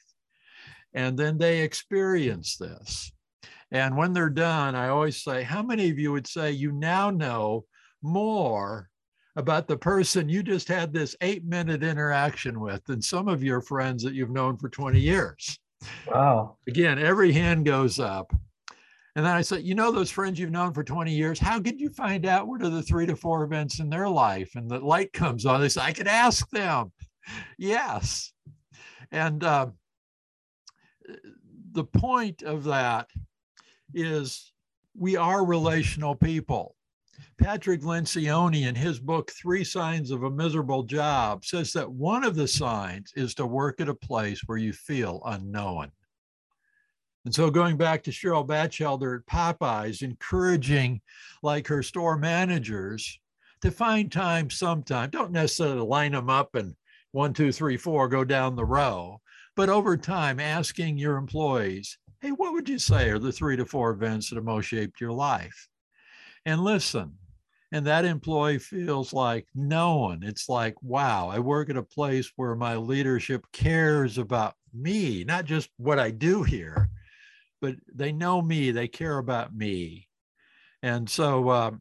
[0.93, 3.11] And then they experience this.
[3.71, 7.11] And when they're done, I always say, How many of you would say you now
[7.11, 7.65] know
[8.03, 8.91] more
[9.37, 13.61] about the person you just had this eight minute interaction with than some of your
[13.61, 15.59] friends that you've known for 20 years?
[16.07, 16.57] Wow.
[16.67, 18.33] Again, every hand goes up.
[19.17, 21.81] And then I said, You know, those friends you've known for 20 years, how could
[21.81, 24.55] you find out what are the three to four events in their life?
[24.55, 25.61] And the light comes on.
[25.61, 26.93] They say, I could ask them.
[27.59, 28.33] yes.
[29.11, 29.69] And uh,
[31.73, 33.09] the point of that
[33.95, 34.53] is
[34.97, 36.77] we are relational people.
[37.39, 42.35] Patrick Lencioni, in his book, Three Signs of a Miserable Job, says that one of
[42.35, 45.93] the signs is to work at a place where you feel unknown.
[47.25, 51.01] And so, going back to Cheryl Bachelder at Popeyes, encouraging
[51.43, 53.21] like her store managers
[53.63, 56.75] to find time sometime, don't necessarily line them up and
[57.13, 59.21] one, two, three, four, go down the row,
[59.55, 63.65] but over time, asking your employees, hey, what would you say are the three to
[63.65, 65.69] four events that have most shaped your life?
[66.45, 67.17] And listen,
[67.73, 70.23] and that employee feels like known.
[70.23, 75.45] It's like, wow, I work at a place where my leadership cares about me, not
[75.45, 76.89] just what I do here,
[77.61, 80.09] but they know me, they care about me.
[80.83, 81.81] And so um,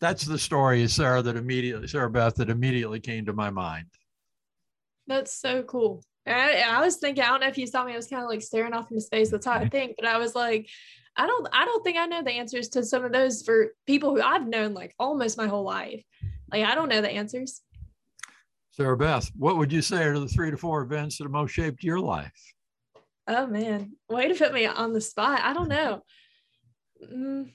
[0.00, 3.86] that's the story, Sarah, that immediately, Sarah Beth, that immediately came to my mind.
[5.06, 6.02] That's so cool.
[6.26, 8.28] I, I was thinking, I don't know if you saw me, I was kind of
[8.28, 9.30] like staring off into space.
[9.30, 9.94] That's how I think.
[9.96, 10.68] But I was like,
[11.16, 14.14] I don't, I don't think I know the answers to some of those for people
[14.14, 16.02] who I've known like almost my whole life.
[16.50, 17.62] Like, I don't know the answers.
[18.72, 21.52] Sarah Beth, what would you say are the three to four events that have most
[21.52, 22.32] shaped your life?
[23.28, 25.40] Oh man, way to put me on the spot.
[25.42, 26.02] I don't know.
[27.02, 27.52] Mm.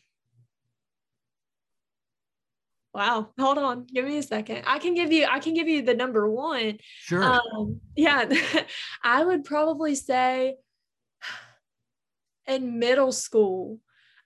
[2.93, 3.29] Wow.
[3.39, 3.85] Hold on.
[3.85, 4.63] Give me a second.
[4.65, 6.79] I can give you, I can give you the number one.
[7.01, 7.23] Sure.
[7.23, 8.25] Um, yeah.
[9.03, 10.55] I would probably say
[12.49, 13.79] in middle school.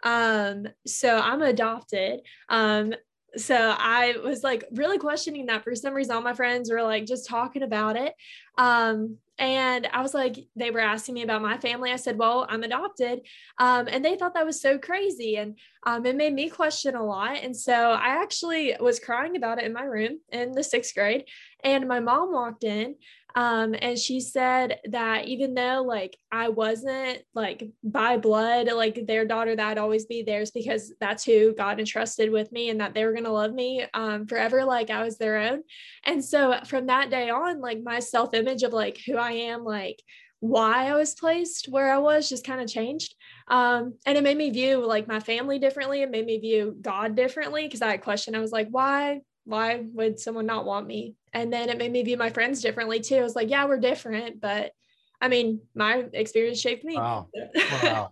[0.03, 2.21] Um, so I'm adopted.
[2.49, 2.93] Um,
[3.36, 6.15] so I was like really questioning that for some reason.
[6.15, 8.13] All my friends were like just talking about it.
[8.57, 11.91] Um, and I was like, they were asking me about my family.
[11.91, 13.21] I said, well, I'm adopted.
[13.57, 15.38] Um, and they thought that was so crazy.
[15.38, 15.57] And
[15.88, 17.38] um, it made me question a lot.
[17.41, 21.25] And so I actually was crying about it in my room in the sixth grade.
[21.63, 22.95] And my mom walked in
[23.36, 29.26] um, and she said that even though like I wasn't like by blood, like their
[29.26, 32.93] daughter, that I'd always be theirs because that's who God entrusted with me and that
[32.93, 35.63] they were going to love me um, forever, like I was their own.
[36.06, 39.63] And so from that day on, like my self image of like who I am,
[39.63, 40.00] like
[40.39, 43.15] why I was placed where I was just kind of changed.
[43.48, 46.04] Um, and it made me view like my family differently.
[46.04, 48.36] It made me view God differently because I had questioned.
[48.36, 51.15] I was like, why why would someone not want me?
[51.34, 53.17] And then it made me view my friends differently too.
[53.17, 54.71] I was like, yeah, we're different, but
[55.19, 56.95] I mean, my experience shaped me.
[56.95, 57.29] Wow.
[57.84, 58.12] wow.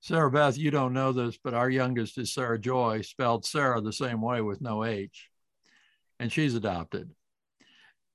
[0.00, 3.92] Sarah Beth, you don't know this, but our youngest is Sarah Joy, spelled Sarah the
[3.92, 5.28] same way with no H.
[6.18, 7.10] And she's adopted.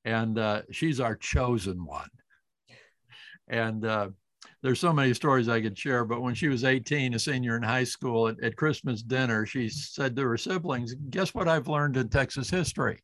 [0.03, 2.09] And uh, she's our chosen one.
[3.47, 4.09] And uh,
[4.61, 7.63] there's so many stories I could share, but when she was 18, a senior in
[7.63, 11.97] high school, at, at Christmas dinner, she said to her siblings, Guess what I've learned
[11.97, 13.03] in Texas history?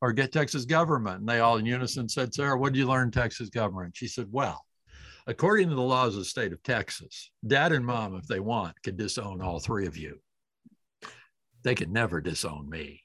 [0.00, 1.20] Or get Texas government.
[1.20, 3.96] And they all in unison said, Sarah, what did you learn in Texas government?
[3.96, 4.64] She said, Well,
[5.26, 8.74] according to the laws of the state of Texas, dad and mom, if they want,
[8.82, 10.18] could disown all three of you.
[11.62, 13.02] They could never disown me.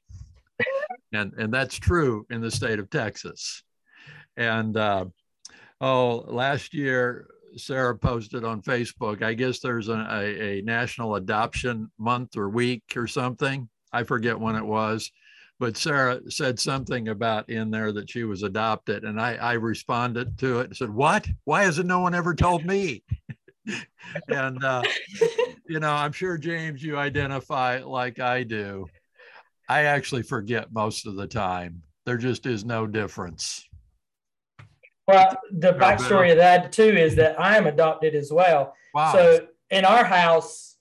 [1.13, 3.63] and, and that's true in the state of Texas.
[4.35, 5.05] And uh,
[5.79, 7.27] oh, last year
[7.57, 9.21] Sarah posted on Facebook.
[9.21, 13.67] I guess there's a, a, a, national adoption month or week or something.
[13.91, 15.11] I forget when it was,
[15.59, 19.03] but Sarah said something about in there that she was adopted.
[19.03, 21.27] And I, I responded to it and said, What?
[21.43, 23.03] Why hasn't no one ever told me?
[24.27, 24.83] and, uh,
[25.67, 28.87] you know, I'm sure, James, you identify like I do.
[29.67, 31.83] I actually forget most of the time.
[32.05, 33.68] There just is no difference.
[35.09, 38.75] Well, the backstory of that too is that I am adopted as well.
[38.93, 39.11] Wow.
[39.11, 40.77] So in our house,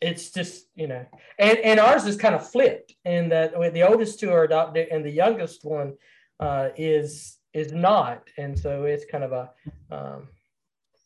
[0.00, 1.04] it's just you know,
[1.38, 5.04] and and ours is kind of flipped in that the oldest two are adopted and
[5.04, 5.94] the youngest one
[6.40, 9.50] uh, is is not, and so it's kind of a
[9.90, 10.28] um,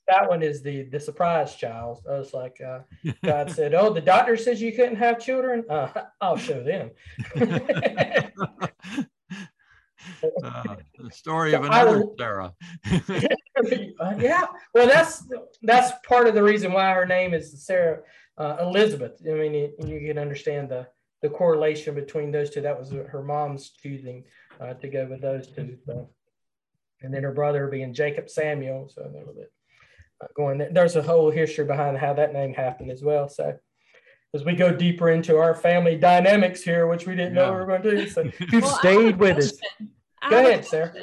[0.09, 2.03] that one is the the surprise child.
[2.11, 2.81] I was like, uh,
[3.23, 5.65] God said, "Oh, the doctor says you couldn't have children.
[5.69, 5.89] Uh,
[6.21, 6.91] I'll show them."
[10.45, 12.53] uh, the story of another Sarah.
[14.19, 15.27] yeah, well, that's
[15.63, 18.01] that's part of the reason why her name is Sarah
[18.37, 19.21] uh, Elizabeth.
[19.27, 20.87] I mean, you, you, can understand the
[21.23, 22.61] the correlation between those two.
[22.61, 24.25] That was her mom's choosing
[24.61, 25.77] uh, to go with those two.
[25.87, 26.09] So.
[27.01, 28.91] And then her brother being Jacob Samuel.
[28.93, 29.53] So a little bit
[30.21, 30.71] uh, going there.
[30.73, 33.29] There's a whole history behind how that name happened as well.
[33.29, 33.57] So
[34.35, 37.47] as we go deeper into our family dynamics here, which we didn't yeah.
[37.47, 38.09] know we were going to do.
[38.09, 39.53] So you've well, stayed with us.
[40.29, 40.95] Go ahead, Sarah.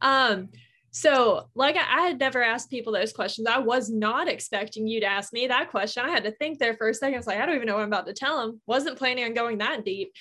[0.00, 0.48] Um,
[0.90, 3.46] so like I, I, had never asked people those questions.
[3.48, 6.04] I was not expecting you to ask me that question.
[6.04, 7.14] I had to think there for a second.
[7.14, 8.60] I was like, I don't even know what I'm about to tell them.
[8.66, 10.12] Wasn't planning on going that deep.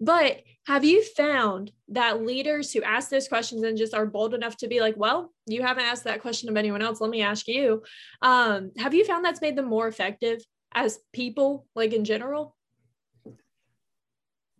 [0.00, 4.56] But have you found that leaders who ask those questions and just are bold enough
[4.58, 7.00] to be like, well, you haven't asked that question of anyone else.
[7.00, 7.82] Let me ask you.
[8.22, 10.42] Um, have you found that's made them more effective
[10.74, 12.56] as people, like in general?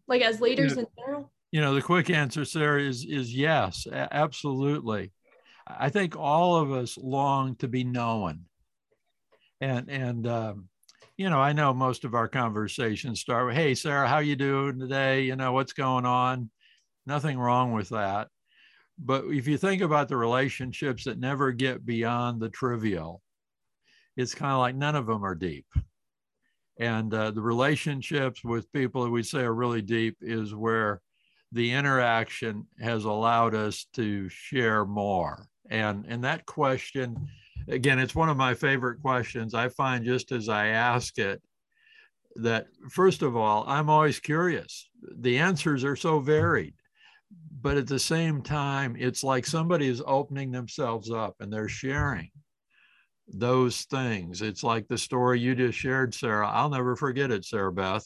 [0.06, 0.80] Like as leaders yeah.
[0.80, 1.32] in general?
[1.54, 5.12] You know the quick answer sarah is is yes absolutely.
[5.68, 8.46] I think all of us long to be known.
[9.60, 10.68] And and um,
[11.16, 14.80] you know i know most of our conversations start with hey sarah how you doing
[14.80, 15.20] today?
[15.20, 16.50] You know what's going on?
[17.06, 18.26] Nothing wrong with that.
[18.98, 23.22] But if you think about the relationships that never get beyond the trivial
[24.16, 25.66] it's kind of like none of them are deep.
[26.80, 31.00] And uh, the relationships with people that we say are really deep is where
[31.54, 35.46] the interaction has allowed us to share more.
[35.70, 37.28] And, and that question,
[37.68, 39.54] again, it's one of my favorite questions.
[39.54, 41.40] I find just as I ask it,
[42.36, 44.90] that first of all, I'm always curious.
[45.18, 46.74] The answers are so varied,
[47.62, 52.32] but at the same time, it's like somebody is opening themselves up and they're sharing
[53.28, 54.42] those things.
[54.42, 56.48] It's like the story you just shared, Sarah.
[56.48, 58.04] I'll never forget it, Sarah Beth,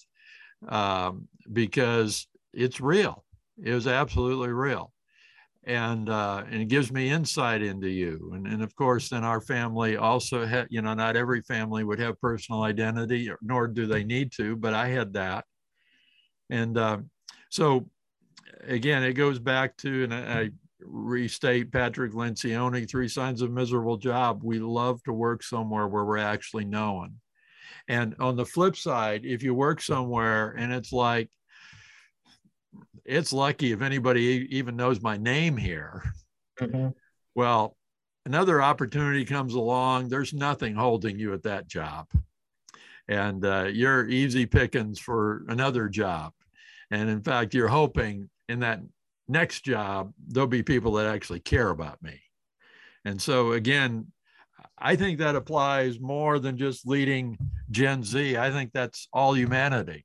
[0.68, 3.24] um, because it's real.
[3.62, 4.92] It was absolutely real.
[5.64, 8.30] And, uh, and it gives me insight into you.
[8.34, 11.98] And, and of course, then our family also had, you know, not every family would
[11.98, 15.44] have personal identity, nor do they need to, but I had that.
[16.48, 16.98] And uh,
[17.50, 17.90] so,
[18.66, 20.50] again, it goes back to, and I,
[20.80, 24.42] restate Patrick Lencioni, Three Signs of Miserable Job.
[24.42, 27.16] We love to work somewhere where we're actually known.
[27.88, 31.30] And on the flip side, if you work somewhere and it's like,
[33.08, 36.04] it's lucky if anybody even knows my name here.
[36.60, 36.88] Mm-hmm.
[37.34, 37.76] Well,
[38.26, 40.08] another opportunity comes along.
[40.08, 42.06] There's nothing holding you at that job.
[43.08, 46.32] And uh, you're easy pickings for another job.
[46.90, 48.80] And in fact, you're hoping in that
[49.26, 52.20] next job, there'll be people that actually care about me.
[53.06, 54.08] And so, again,
[54.76, 57.38] I think that applies more than just leading
[57.70, 58.36] Gen Z.
[58.36, 60.04] I think that's all humanity.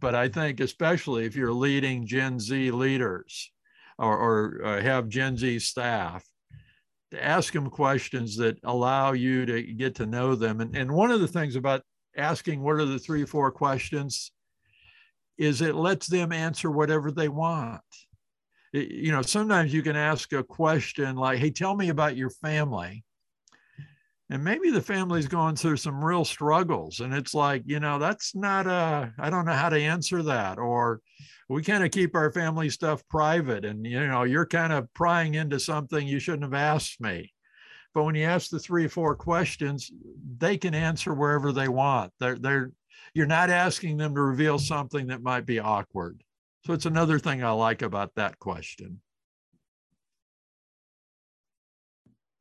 [0.00, 3.50] But I think, especially if you're leading Gen Z leaders
[3.98, 6.24] or, or uh, have Gen Z staff,
[7.12, 10.60] to ask them questions that allow you to get to know them.
[10.60, 11.82] And, and one of the things about
[12.16, 14.32] asking what are the three or four questions
[15.38, 17.80] is it lets them answer whatever they want.
[18.72, 22.30] It, you know, sometimes you can ask a question like, hey, tell me about your
[22.30, 23.04] family
[24.30, 28.34] and maybe the family's going through some real struggles and it's like you know that's
[28.34, 31.00] not a i don't know how to answer that or
[31.48, 35.34] we kind of keep our family stuff private and you know you're kind of prying
[35.34, 37.32] into something you shouldn't have asked me.
[37.94, 39.90] But when you ask the three or four questions
[40.38, 42.12] they can answer wherever they want.
[42.18, 42.72] They're they're
[43.14, 46.22] you're not asking them to reveal something that might be awkward.
[46.64, 49.00] So it's another thing i like about that question.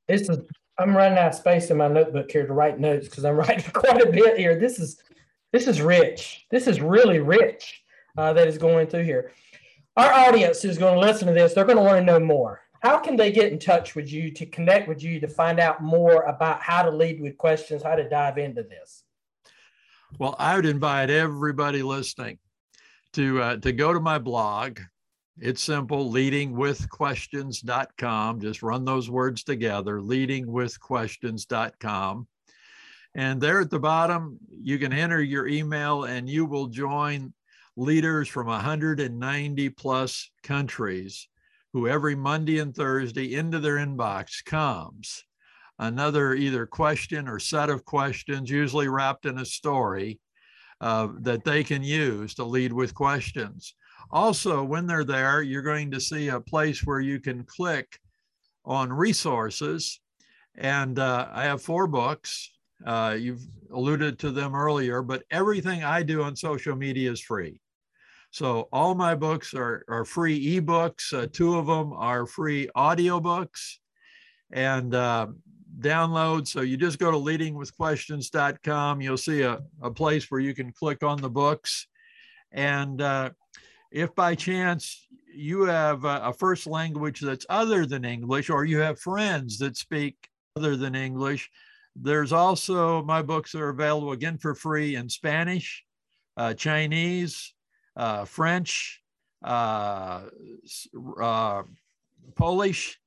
[0.08, 0.40] This is
[0.78, 3.72] I'm running out of space in my notebook here to write notes because I'm writing
[3.72, 4.60] quite a bit here.
[4.60, 5.02] This is
[5.54, 6.46] this is rich.
[6.52, 7.84] This is really rich
[8.18, 9.32] uh, that is going through here.
[9.96, 11.54] Our audience is going to listen to this.
[11.54, 12.62] They're going to want to know more.
[12.82, 15.82] how can they get in touch with you to connect with you to find out
[15.82, 19.04] more about how to lead with questions, how to dive into this?
[20.20, 22.40] Well, I would invite everybody listening
[23.14, 24.80] to uh, to go to my blog.
[25.40, 28.42] It's simple, leadingwithquestions.com.
[28.42, 32.28] Just run those words together, leadingwithquestions.com.
[33.16, 37.34] And there at the bottom, you can enter your email and you will join
[37.78, 41.28] leaders from 190 plus countries
[41.74, 45.26] who every Monday and Thursday into their inbox comes
[45.80, 50.20] another either question or set of questions, usually wrapped in a story,
[50.82, 53.76] uh, that they can use to lead with questions.
[54.12, 58.00] Also, when they're there, you're going to see a place where you can click
[58.64, 60.00] on resources.
[60.56, 62.52] And uh, I have four books.
[62.86, 67.60] Uh, you've alluded to them earlier, but everything I do on social media is free.
[68.32, 71.14] So all my books are, are free ebooks.
[71.14, 73.78] Uh, two of them are free audiobooks.
[74.52, 75.28] And uh,
[75.80, 76.48] download.
[76.48, 79.02] So you just go to leadingwithquestions.com.
[79.02, 81.88] You'll see a, a place where you can click on the books.
[82.52, 83.32] And uh,
[83.96, 89.00] if by chance you have a, first language that's other than English, or you have
[89.00, 90.16] friends that speak
[90.58, 91.50] other than English,
[91.96, 95.86] there's also my books are available again for free in Spanish,
[96.36, 97.54] uh, Chinese,
[97.96, 99.02] uh, French,
[99.46, 100.24] uh,
[101.22, 101.64] uh
[102.36, 103.00] Polish,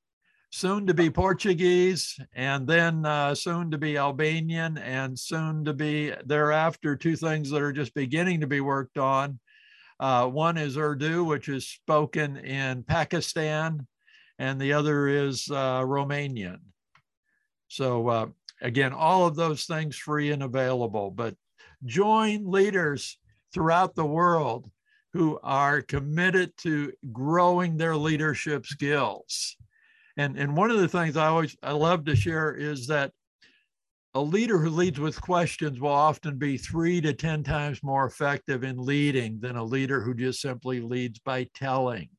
[0.49, 6.13] soon to be Portuguese, and then uh, soon to be Albanian, and soon to be
[6.25, 9.39] thereafter two things that are just beginning to be worked on.
[9.99, 13.85] Uh, one is Urdu, which is spoken in Pakistan,
[14.37, 16.59] and the other is uh, Romanian.
[17.67, 18.27] So, uh,
[18.61, 21.35] again, all of those things free and available, but
[21.85, 23.17] join leaders
[23.53, 24.69] throughout the world
[25.13, 29.57] who are committed to growing their leadership skills
[30.19, 33.13] and, and one of the things I always I love to share is that
[34.15, 38.63] a leader who leads with questions will often be three to 10 times more effective
[38.63, 42.09] in leading than a leader who just simply leads by telling.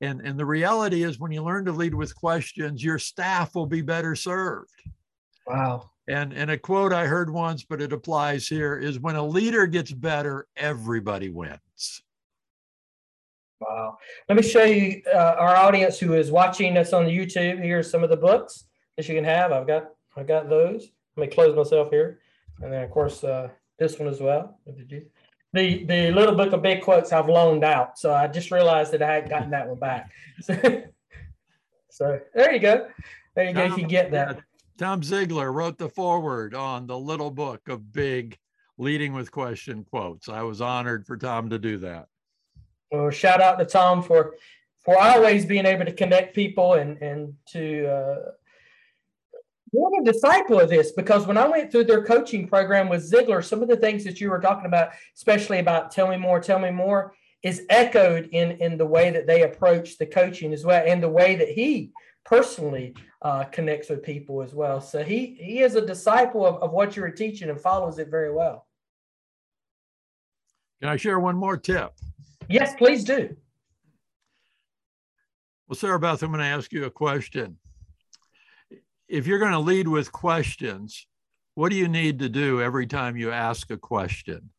[0.00, 3.66] And, and the reality is, when you learn to lead with questions, your staff will
[3.66, 4.70] be better served.
[5.46, 5.90] Wow.
[6.08, 9.66] And, and a quote I heard once, but it applies here is when a leader
[9.66, 12.02] gets better, everybody wins.
[13.60, 13.98] Wow.
[14.28, 17.62] Let me show you uh, our audience who is watching us on the YouTube.
[17.62, 18.64] Here's some of the books
[18.96, 19.52] that you can have.
[19.52, 20.88] I've got I've got those.
[21.16, 22.20] Let me close myself here.
[22.62, 23.48] And then of course uh,
[23.78, 24.58] this one as well.
[25.52, 27.98] The the little book of big quotes I've loaned out.
[27.98, 30.10] So I just realized that I hadn't gotten that one back.
[30.42, 30.54] So,
[31.90, 32.88] so there you go.
[33.34, 33.64] There you go.
[33.64, 34.40] You can get that.
[34.78, 38.36] Tom Ziglar wrote the foreword on the little book of big
[38.78, 40.28] leading with question quotes.
[40.28, 42.08] I was honored for Tom to do that.
[42.90, 44.34] Well, shout out to Tom for
[44.84, 48.30] for always being able to connect people and and to uh,
[49.74, 53.44] be a disciple of this because when I went through their coaching program with Ziglar,
[53.44, 56.58] some of the things that you were talking about, especially about tell me more, tell
[56.58, 60.82] me more, is echoed in in the way that they approach the coaching as well,
[60.86, 61.92] and the way that he
[62.24, 64.80] personally uh, connects with people as well.
[64.80, 68.32] So he he is a disciple of, of what you're teaching and follows it very
[68.32, 68.66] well.
[70.80, 71.92] Can I share one more tip?
[72.48, 73.36] Yes, please do.
[75.66, 77.56] Well, Sarah Beth, I'm going to ask you a question.
[79.08, 81.06] If you're going to lead with questions,
[81.54, 84.50] what do you need to do every time you ask a question?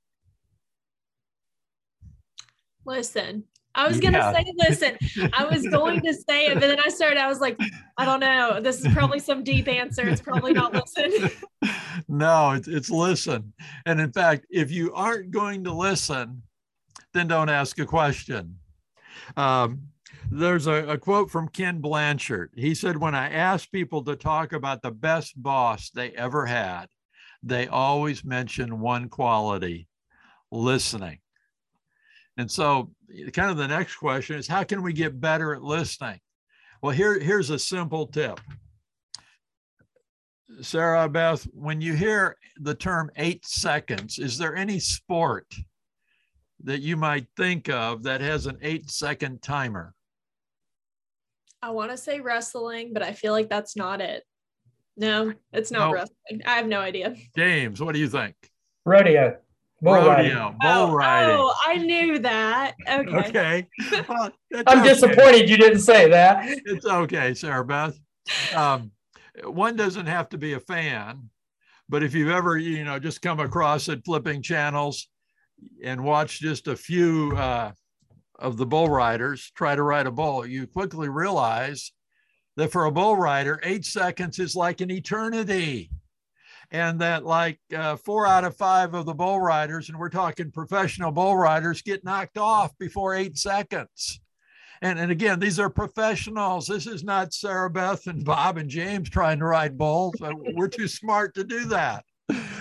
[2.86, 3.46] Listen.
[3.76, 4.98] I was gonna say, listen,
[5.34, 7.60] I was going to say it, but then I started, I was like,
[7.98, 8.62] I don't know.
[8.62, 10.08] This is probably some deep answer.
[10.08, 11.30] It's probably not listen.
[12.08, 13.52] no, it's, it's listen.
[13.86, 16.42] And in fact, if you aren't going to listen,
[17.14, 18.58] then don't ask a question.
[19.36, 19.90] Um,
[20.32, 22.52] there's a, a, quote from Ken Blanchard.
[22.56, 26.88] He said, When I ask people to talk about the best boss they ever had,
[27.44, 29.88] they always mention one quality
[30.52, 31.20] listening.
[32.38, 32.92] And so,
[33.34, 36.20] kind of the next question is, How can we get better at listening?
[36.82, 38.40] Well, here, here's a simple tip.
[40.62, 45.54] Sarah Beth, when you hear the term eight seconds, is there any sport
[46.64, 49.94] that you might think of that has an eight second timer?
[51.66, 54.24] I want to say wrestling, but I feel like that's not it.
[54.98, 56.44] No, it's not wrestling.
[56.46, 57.16] I have no idea.
[57.36, 58.36] James, what do you think?
[58.86, 59.38] Rodeo.
[59.82, 60.58] Bull Rodeo, riding.
[60.62, 61.36] bull oh, riding.
[61.36, 62.76] Oh, I knew that.
[62.88, 63.18] Okay.
[63.30, 63.68] Okay.
[64.08, 64.32] Well,
[64.68, 64.90] I'm okay.
[64.90, 66.46] disappointed you didn't say that.
[66.66, 67.98] It's okay, Sarah Beth.
[68.56, 68.92] Um,
[69.44, 71.32] one doesn't have to be a fan,
[71.90, 75.08] but if you've ever, you know, just come across it flipping channels,
[75.84, 77.72] and watch just a few uh,
[78.40, 81.92] of the bull riders try to ride a bull, you quickly realize
[82.58, 85.90] that for a bull rider, eight seconds is like an eternity.
[86.72, 90.52] And that, like uh, four out of five of the bull riders, and we're talking
[90.52, 94.20] professional bull riders, get knocked off before eight seconds.
[94.82, 96.68] And, and again, these are professionals.
[96.68, 100.16] This is not Sarah Beth and Bob and James trying to ride bulls.
[100.22, 102.04] Uh, we're too smart to do that.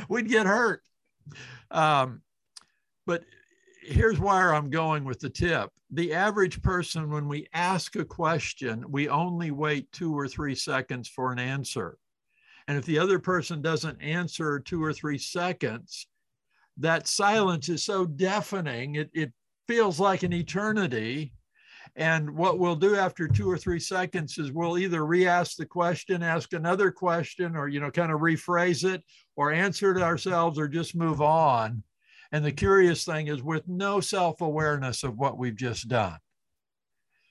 [0.08, 0.82] We'd get hurt.
[1.70, 2.20] Um,
[3.06, 3.24] but
[3.84, 5.70] here's where I'm going with the tip.
[5.90, 11.08] The average person, when we ask a question, we only wait two or three seconds
[11.08, 11.98] for an answer.
[12.66, 16.06] And if the other person doesn't answer two or three seconds,
[16.78, 19.32] that silence is so deafening, it, it
[19.68, 21.32] feels like an eternity.
[21.94, 26.22] And what we'll do after two or three seconds is we'll either re-ask the question,
[26.22, 29.04] ask another question, or you know, kind of rephrase it,
[29.36, 31.84] or answer it ourselves, or just move on.
[32.34, 36.18] And the curious thing is with no self-awareness of what we've just done.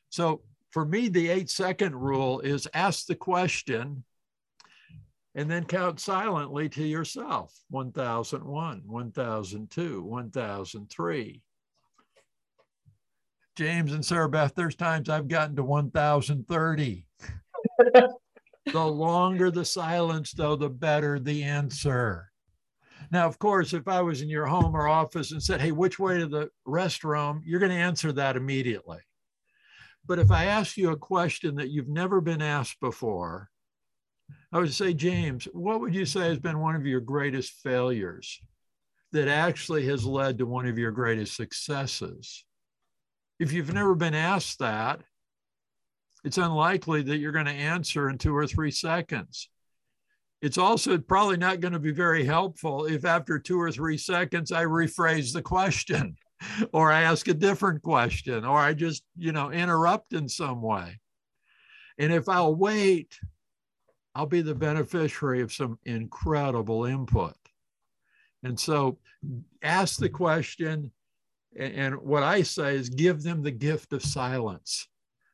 [0.07, 4.05] So for me, the eight second rule is ask the question
[5.35, 11.41] and then count silently to yourself 1001, 1002, 1003.
[13.57, 17.05] James and Sarah Beth, there's times I've gotten to 1030.
[18.71, 22.29] the longer the silence, though, the better the answer.
[23.13, 25.99] Now, of course, if I was in your home or office and said, hey, which
[25.99, 28.97] way to the restroom, you're going to answer that immediately.
[30.03, 33.51] But if I ask you a question that you've never been asked before,
[34.51, 38.41] I would say, James, what would you say has been one of your greatest failures
[39.11, 42.43] that actually has led to one of your greatest successes?
[43.39, 45.01] If you've never been asked that,
[46.23, 49.49] it's unlikely that you're going to answer in two or three seconds.
[50.43, 54.51] It's also probably not going to be very helpful if after two or three seconds
[54.51, 56.17] I rephrase the question
[56.73, 60.99] or I ask a different question or I just, you know, interrupt in some way.
[61.97, 63.17] And if I'll wait
[64.15, 67.35] I'll be the beneficiary of some incredible input.
[68.43, 68.99] And so
[69.63, 70.91] ask the question.
[71.57, 74.87] And what I say is give them the gift of silence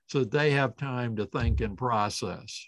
[0.07, 2.67] so that they have time to think and process.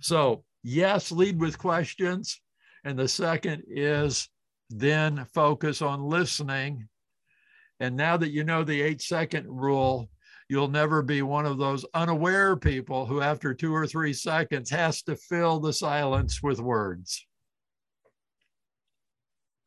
[0.00, 2.40] So, yes, lead with questions.
[2.84, 4.28] And the second is
[4.70, 6.88] then focus on listening.
[7.78, 10.10] And now that you know the eight second rule,
[10.50, 15.00] You'll never be one of those unaware people who, after two or three seconds, has
[15.02, 17.24] to fill the silence with words.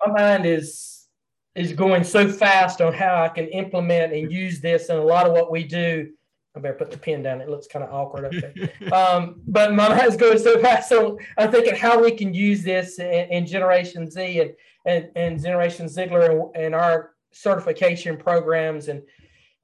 [0.05, 1.07] My mind is
[1.55, 5.25] is going so fast on how I can implement and use this and a lot
[5.25, 6.11] of what we do.
[6.55, 7.41] I better put the pen down.
[7.41, 8.93] It looks kind of awkward up there.
[8.93, 10.87] um, but my mind's going so fast.
[10.87, 14.53] So I'm thinking how we can use this in, in Generation Z and,
[14.85, 19.01] and, and Generation Ziglar and, and our certification programs and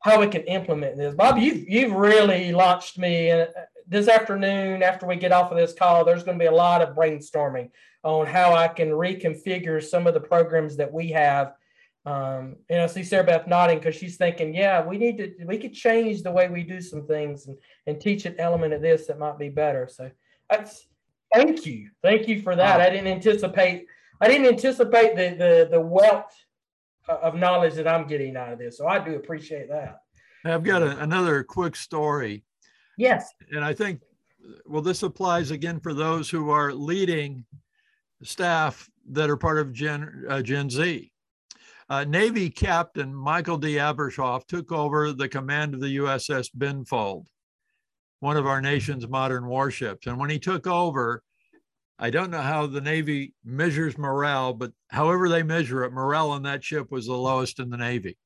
[0.01, 1.13] how we can implement this.
[1.13, 3.29] Bob, you've you've really launched me.
[3.29, 3.49] And
[3.87, 6.81] this afternoon, after we get off of this call, there's going to be a lot
[6.81, 7.69] of brainstorming
[8.03, 11.53] on how I can reconfigure some of the programs that we have.
[12.09, 15.59] Um, and I see Sarah Beth nodding because she's thinking, yeah, we need to we
[15.59, 17.55] could change the way we do some things and,
[17.85, 19.87] and teach an element of this that might be better.
[19.87, 20.09] So
[20.49, 20.87] that's
[21.31, 21.91] thank you.
[22.01, 22.81] Thank you for that.
[22.81, 23.85] I didn't anticipate
[24.19, 26.33] I didn't anticipate the the the wealth
[27.07, 28.79] of knowledge that I'm getting out of this.
[28.79, 30.01] So I do appreciate that.
[30.45, 32.43] I've got a, another quick story.
[32.97, 33.33] Yes.
[33.51, 34.01] And I think,
[34.65, 37.45] well, this applies again for those who are leading
[38.23, 41.11] staff that are part of Gen, uh, Gen Z.
[41.89, 43.75] Uh, Navy Captain Michael D.
[43.75, 47.25] Abrashoff took over the command of the USS Benfold,
[48.19, 50.05] one of our nation's modern warships.
[50.05, 51.23] And when he took over,
[51.97, 56.43] I don't know how the Navy measures morale, but however they measure it, morale on
[56.43, 58.17] that ship was the lowest in the Navy.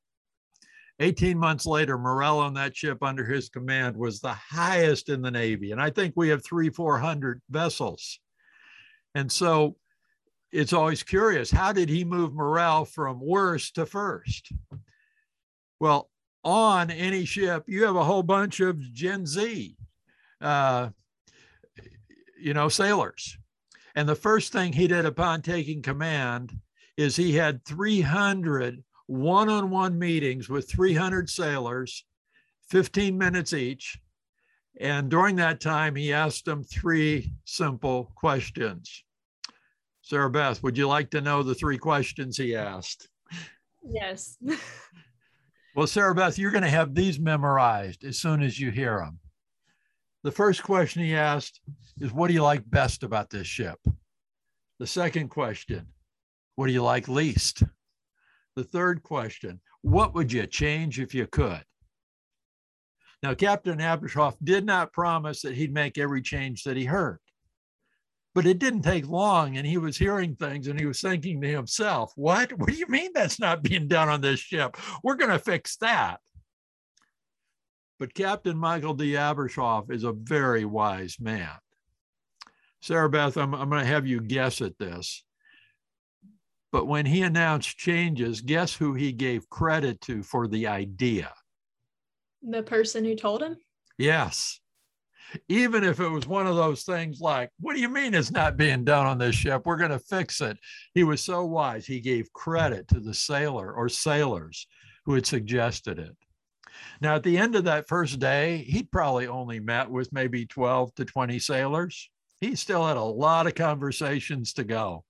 [0.99, 5.31] 18 months later, morale on that ship under his command was the highest in the
[5.31, 5.71] Navy.
[5.71, 8.19] And I think we have three, 400 vessels.
[9.15, 9.77] And so
[10.53, 14.51] it's always curious how did he move morale from worst to first?
[15.79, 16.09] Well,
[16.43, 19.75] on any ship, you have a whole bunch of Gen Z,
[20.39, 20.89] uh,
[22.39, 23.37] you know, sailors.
[23.95, 26.57] And the first thing he did upon taking command
[26.97, 32.05] is he had 300 one on one meetings with 300 sailors,
[32.69, 33.99] 15 minutes each.
[34.79, 39.03] And during that time, he asked them three simple questions.
[40.03, 43.07] Sarah Beth, would you like to know the three questions he asked?
[43.89, 44.37] Yes.
[45.75, 49.19] well, Sarah Beth, you're going to have these memorized as soon as you hear them.
[50.23, 51.61] The first question he asked
[52.01, 53.79] is, What do you like best about this ship?
[54.79, 55.87] The second question,
[56.55, 57.63] What do you like least?
[58.57, 61.63] The third question, What would you change if you could?
[63.21, 67.19] Now, Captain Abrashoff did not promise that he'd make every change that he heard.
[68.35, 71.47] But it didn't take long, and he was hearing things and he was thinking to
[71.47, 72.51] himself, What?
[72.53, 74.77] What do you mean that's not being done on this ship?
[75.03, 76.19] We're going to fix that.
[77.99, 79.13] But Captain Michael D.
[79.13, 81.51] Abrashoff is a very wise man.
[82.81, 85.23] Sarah Beth, I'm, I'm going to have you guess at this.
[86.73, 91.31] But when he announced changes, guess who he gave credit to for the idea?
[92.41, 93.57] The person who told him?
[93.97, 94.59] Yes.
[95.47, 98.57] Even if it was one of those things like, what do you mean it's not
[98.57, 99.63] being done on this ship?
[99.65, 100.57] We're going to fix it.
[100.93, 101.85] He was so wise.
[101.85, 104.67] He gave credit to the sailor or sailors
[105.05, 106.15] who had suggested it.
[107.01, 110.95] Now, at the end of that first day, he probably only met with maybe 12
[110.95, 112.09] to 20 sailors.
[112.41, 115.03] He still had a lot of conversations to go.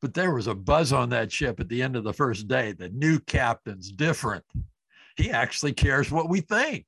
[0.00, 2.72] But there was a buzz on that ship at the end of the first day.
[2.72, 4.44] The new captain's different.
[5.16, 6.86] He actually cares what we think.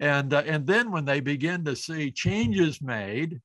[0.00, 3.40] And, uh, and then when they begin to see changes made,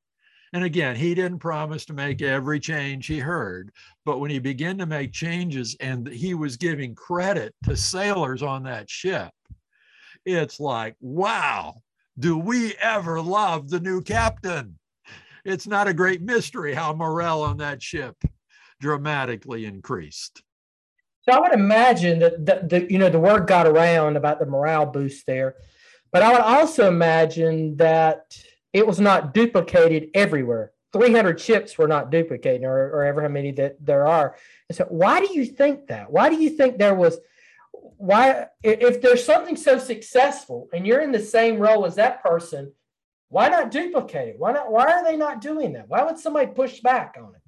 [0.54, 3.72] and again, he didn't promise to make every change he heard,
[4.06, 8.64] but when he began to make changes and he was giving credit to sailors on
[8.64, 9.32] that ship,
[10.26, 11.76] it's like, wow,
[12.18, 14.80] do we ever love the new captain?
[15.46, 18.16] It's not a great mystery how morale on that ship
[18.80, 20.44] dramatically increased.
[21.22, 24.46] So I would imagine that the, the you know the word got around about the
[24.46, 25.56] morale boost there,
[26.12, 28.38] but I would also imagine that
[28.74, 30.72] it was not duplicated everywhere.
[30.94, 34.36] 300 chips were not duplicated, or, or ever how many that there are.
[34.70, 36.12] And so, why do you think that?
[36.12, 37.18] Why do you think there was?
[37.72, 42.72] Why, if there's something so successful and you're in the same role as that person,
[43.30, 44.40] why not duplicate it?
[44.40, 44.72] Why not?
[44.72, 45.90] Why are they not doing that?
[45.90, 47.42] Why would somebody push back on it?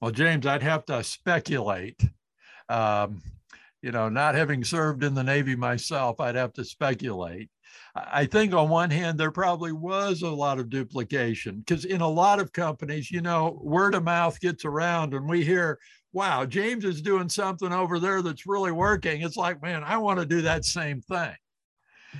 [0.00, 2.02] Well, James, I'd have to speculate.
[2.68, 3.22] Um,
[3.82, 7.50] you know, not having served in the Navy myself, I'd have to speculate.
[7.94, 12.08] I think on one hand, there probably was a lot of duplication because in a
[12.08, 15.78] lot of companies, you know, word of mouth gets around and we hear,
[16.12, 19.22] wow, James is doing something over there that's really working.
[19.22, 21.34] It's like, man, I want to do that same thing.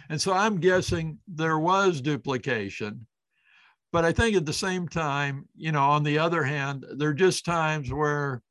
[0.09, 3.07] And so I'm guessing there was duplication.
[3.93, 7.15] But I think at the same time, you know, on the other hand, there are
[7.15, 8.43] just times where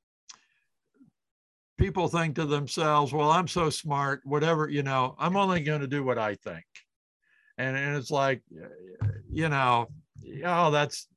[1.82, 5.88] people think to themselves, well, I'm so smart, whatever, you know, I'm only going to
[5.88, 6.66] do what I think.
[7.58, 8.42] And, and it's like
[9.32, 9.88] you know
[10.46, 11.08] oh that's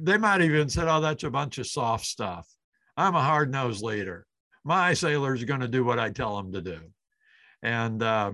[0.00, 2.46] they might even said oh that's a bunch of soft stuff.
[2.96, 4.26] I'm a hard-nosed leader.
[4.64, 6.80] My sailors are going to do what i tell them to do.
[7.62, 8.32] And uh,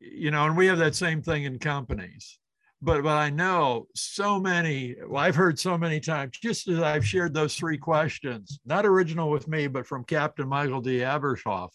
[0.00, 2.38] you know and we have that same thing in companies
[2.82, 7.06] but but i know so many well, i've heard so many times just as i've
[7.06, 11.70] shared those three questions not original with me but from captain michael d abrashoff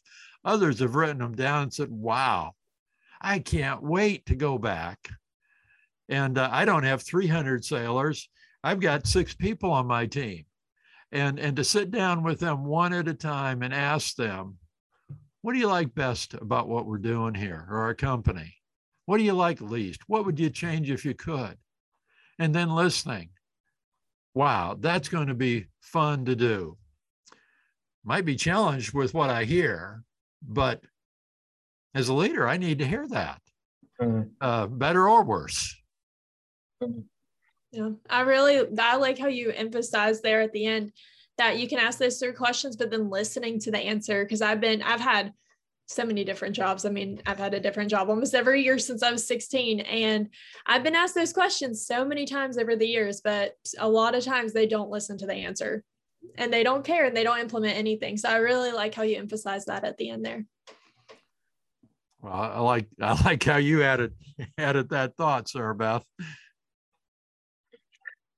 [0.45, 2.53] others have written them down and said wow
[3.21, 5.09] I can't wait to go back.
[6.09, 8.29] And uh, I don't have 300 sailors.
[8.63, 10.45] I've got six people on my team.
[11.11, 14.57] And, and to sit down with them one at a time and ask them,
[15.41, 18.55] what do you like best about what we're doing here or our company?
[19.07, 20.01] What do you like least?
[20.07, 21.57] What would you change if you could?
[22.39, 23.29] And then listening.
[24.33, 26.77] Wow, that's going to be fun to do.
[28.03, 30.03] Might be challenged with what I hear,
[30.45, 30.81] but
[31.95, 33.41] as a leader, I need to hear that,
[33.99, 34.27] mm-hmm.
[34.41, 35.75] uh, better or worse.
[36.83, 36.99] Mm-hmm.
[37.71, 40.91] Yeah, I really I like how you emphasize there at the end
[41.37, 44.25] that you can ask those three questions, but then listening to the answer.
[44.25, 45.33] Because I've been I've had
[45.87, 46.85] so many different jobs.
[46.85, 49.79] I mean, I've had a different job almost every year since I was 16.
[49.79, 50.29] And
[50.65, 54.23] I've been asked those questions so many times over the years, but a lot of
[54.23, 55.83] times they don't listen to the answer
[56.35, 58.17] and they don't care and they don't implement anything.
[58.17, 60.45] So I really like how you emphasize that at the end there.
[62.21, 64.13] Well, I like I like how you added
[64.57, 66.03] added that thought, Sarah Beth.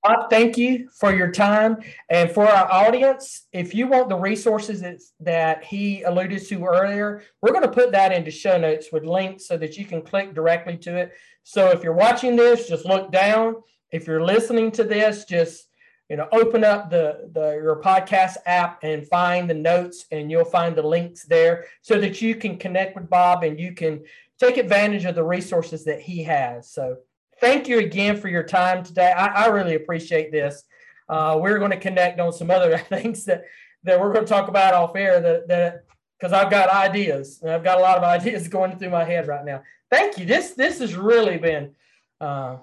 [0.02, 1.76] Uh, thank you for your time
[2.08, 3.46] and for our audience.
[3.52, 7.92] If you want the resources that, that he alluded to earlier, we're going to put
[7.92, 11.12] that into show notes with links so that you can click directly to it.
[11.42, 13.56] So if you're watching this, just look down.
[13.90, 15.66] If you're listening to this, just
[16.08, 20.44] you know open up the the your podcast app and find the notes and you'll
[20.44, 24.02] find the links there so that you can connect with bob and you can
[24.38, 26.96] take advantage of the resources that he has so
[27.40, 30.64] thank you again for your time today i, I really appreciate this
[31.08, 33.44] uh, we're going to connect on some other things that
[33.82, 35.84] that we're going to talk about off air that that
[36.18, 39.44] because i've got ideas i've got a lot of ideas going through my head right
[39.44, 41.74] now thank you this this has really been
[42.20, 42.56] uh,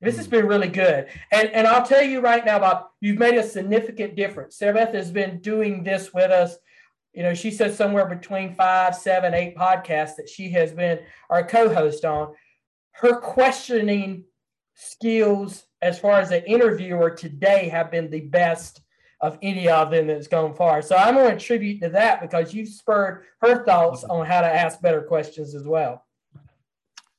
[0.00, 1.06] this has been really good.
[1.30, 4.56] And, and I'll tell you right now, Bob, you've made a significant difference.
[4.56, 6.56] Sarah Beth has been doing this with us
[7.12, 11.46] you know, she said somewhere between five, seven, eight podcasts that she has been our
[11.46, 12.34] co-host on.
[12.92, 14.24] Her questioning
[14.74, 18.80] skills as far as an interviewer today have been the best
[19.20, 20.82] of any of them that's gone far.
[20.82, 24.46] So I'm going to attribute to that because you've spurred her thoughts on how to
[24.46, 26.04] ask better questions as well.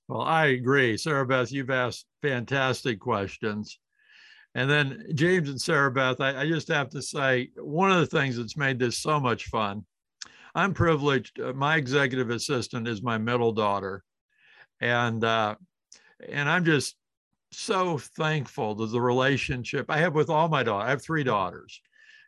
[0.10, 0.98] Well, I agree.
[0.98, 3.80] Sarah Beth, you've asked fantastic questions.
[4.54, 8.06] And then James and Sarah Beth, I, I, just have to say, one of the
[8.06, 9.86] things that's made this so much fun,
[10.54, 11.40] I'm privileged.
[11.40, 14.04] Uh, my executive assistant is my middle daughter.
[14.84, 15.56] And, uh,
[16.28, 16.98] and I'm just
[17.52, 20.88] so thankful to the relationship I have with all my daughters.
[20.88, 21.82] I have three daughters,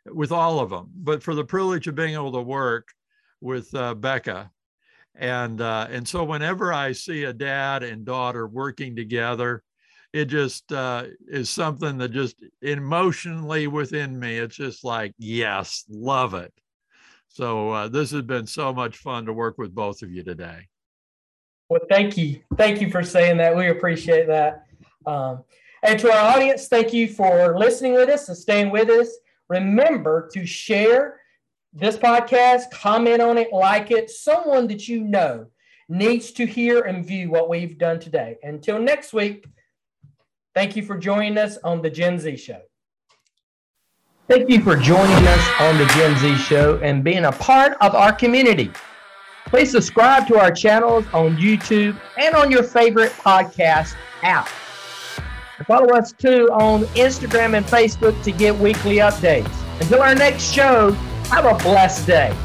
[0.06, 0.88] with all of them.
[0.94, 2.88] But for the privilege of being able to work
[3.42, 4.50] with uh, Becca,
[5.14, 9.62] and uh, and so whenever I see a dad and daughter working together,
[10.14, 16.32] it just uh, is something that just emotionally within me, it's just like yes, love
[16.32, 16.54] it.
[17.28, 20.68] So uh, this has been so much fun to work with both of you today.
[21.68, 23.56] Well, thank you, thank you for saying that.
[23.56, 24.66] We appreciate that.
[25.04, 25.42] Um,
[25.82, 29.08] and to our audience, thank you for listening with us and staying with us.
[29.48, 31.20] Remember to share
[31.72, 34.10] this podcast, comment on it, like it.
[34.10, 35.46] Someone that you know
[35.88, 38.36] needs to hear and view what we've done today.
[38.42, 39.46] Until next week,
[40.54, 42.62] thank you for joining us on the Gen Z Show.
[44.28, 47.94] Thank you for joining us on the Gen Z Show and being a part of
[47.94, 48.72] our community.
[49.46, 54.48] Please subscribe to our channels on YouTube and on your favorite podcast app.
[55.66, 59.50] Follow us too on Instagram and Facebook to get weekly updates.
[59.80, 60.90] Until our next show,
[61.30, 62.36] have a blessed day.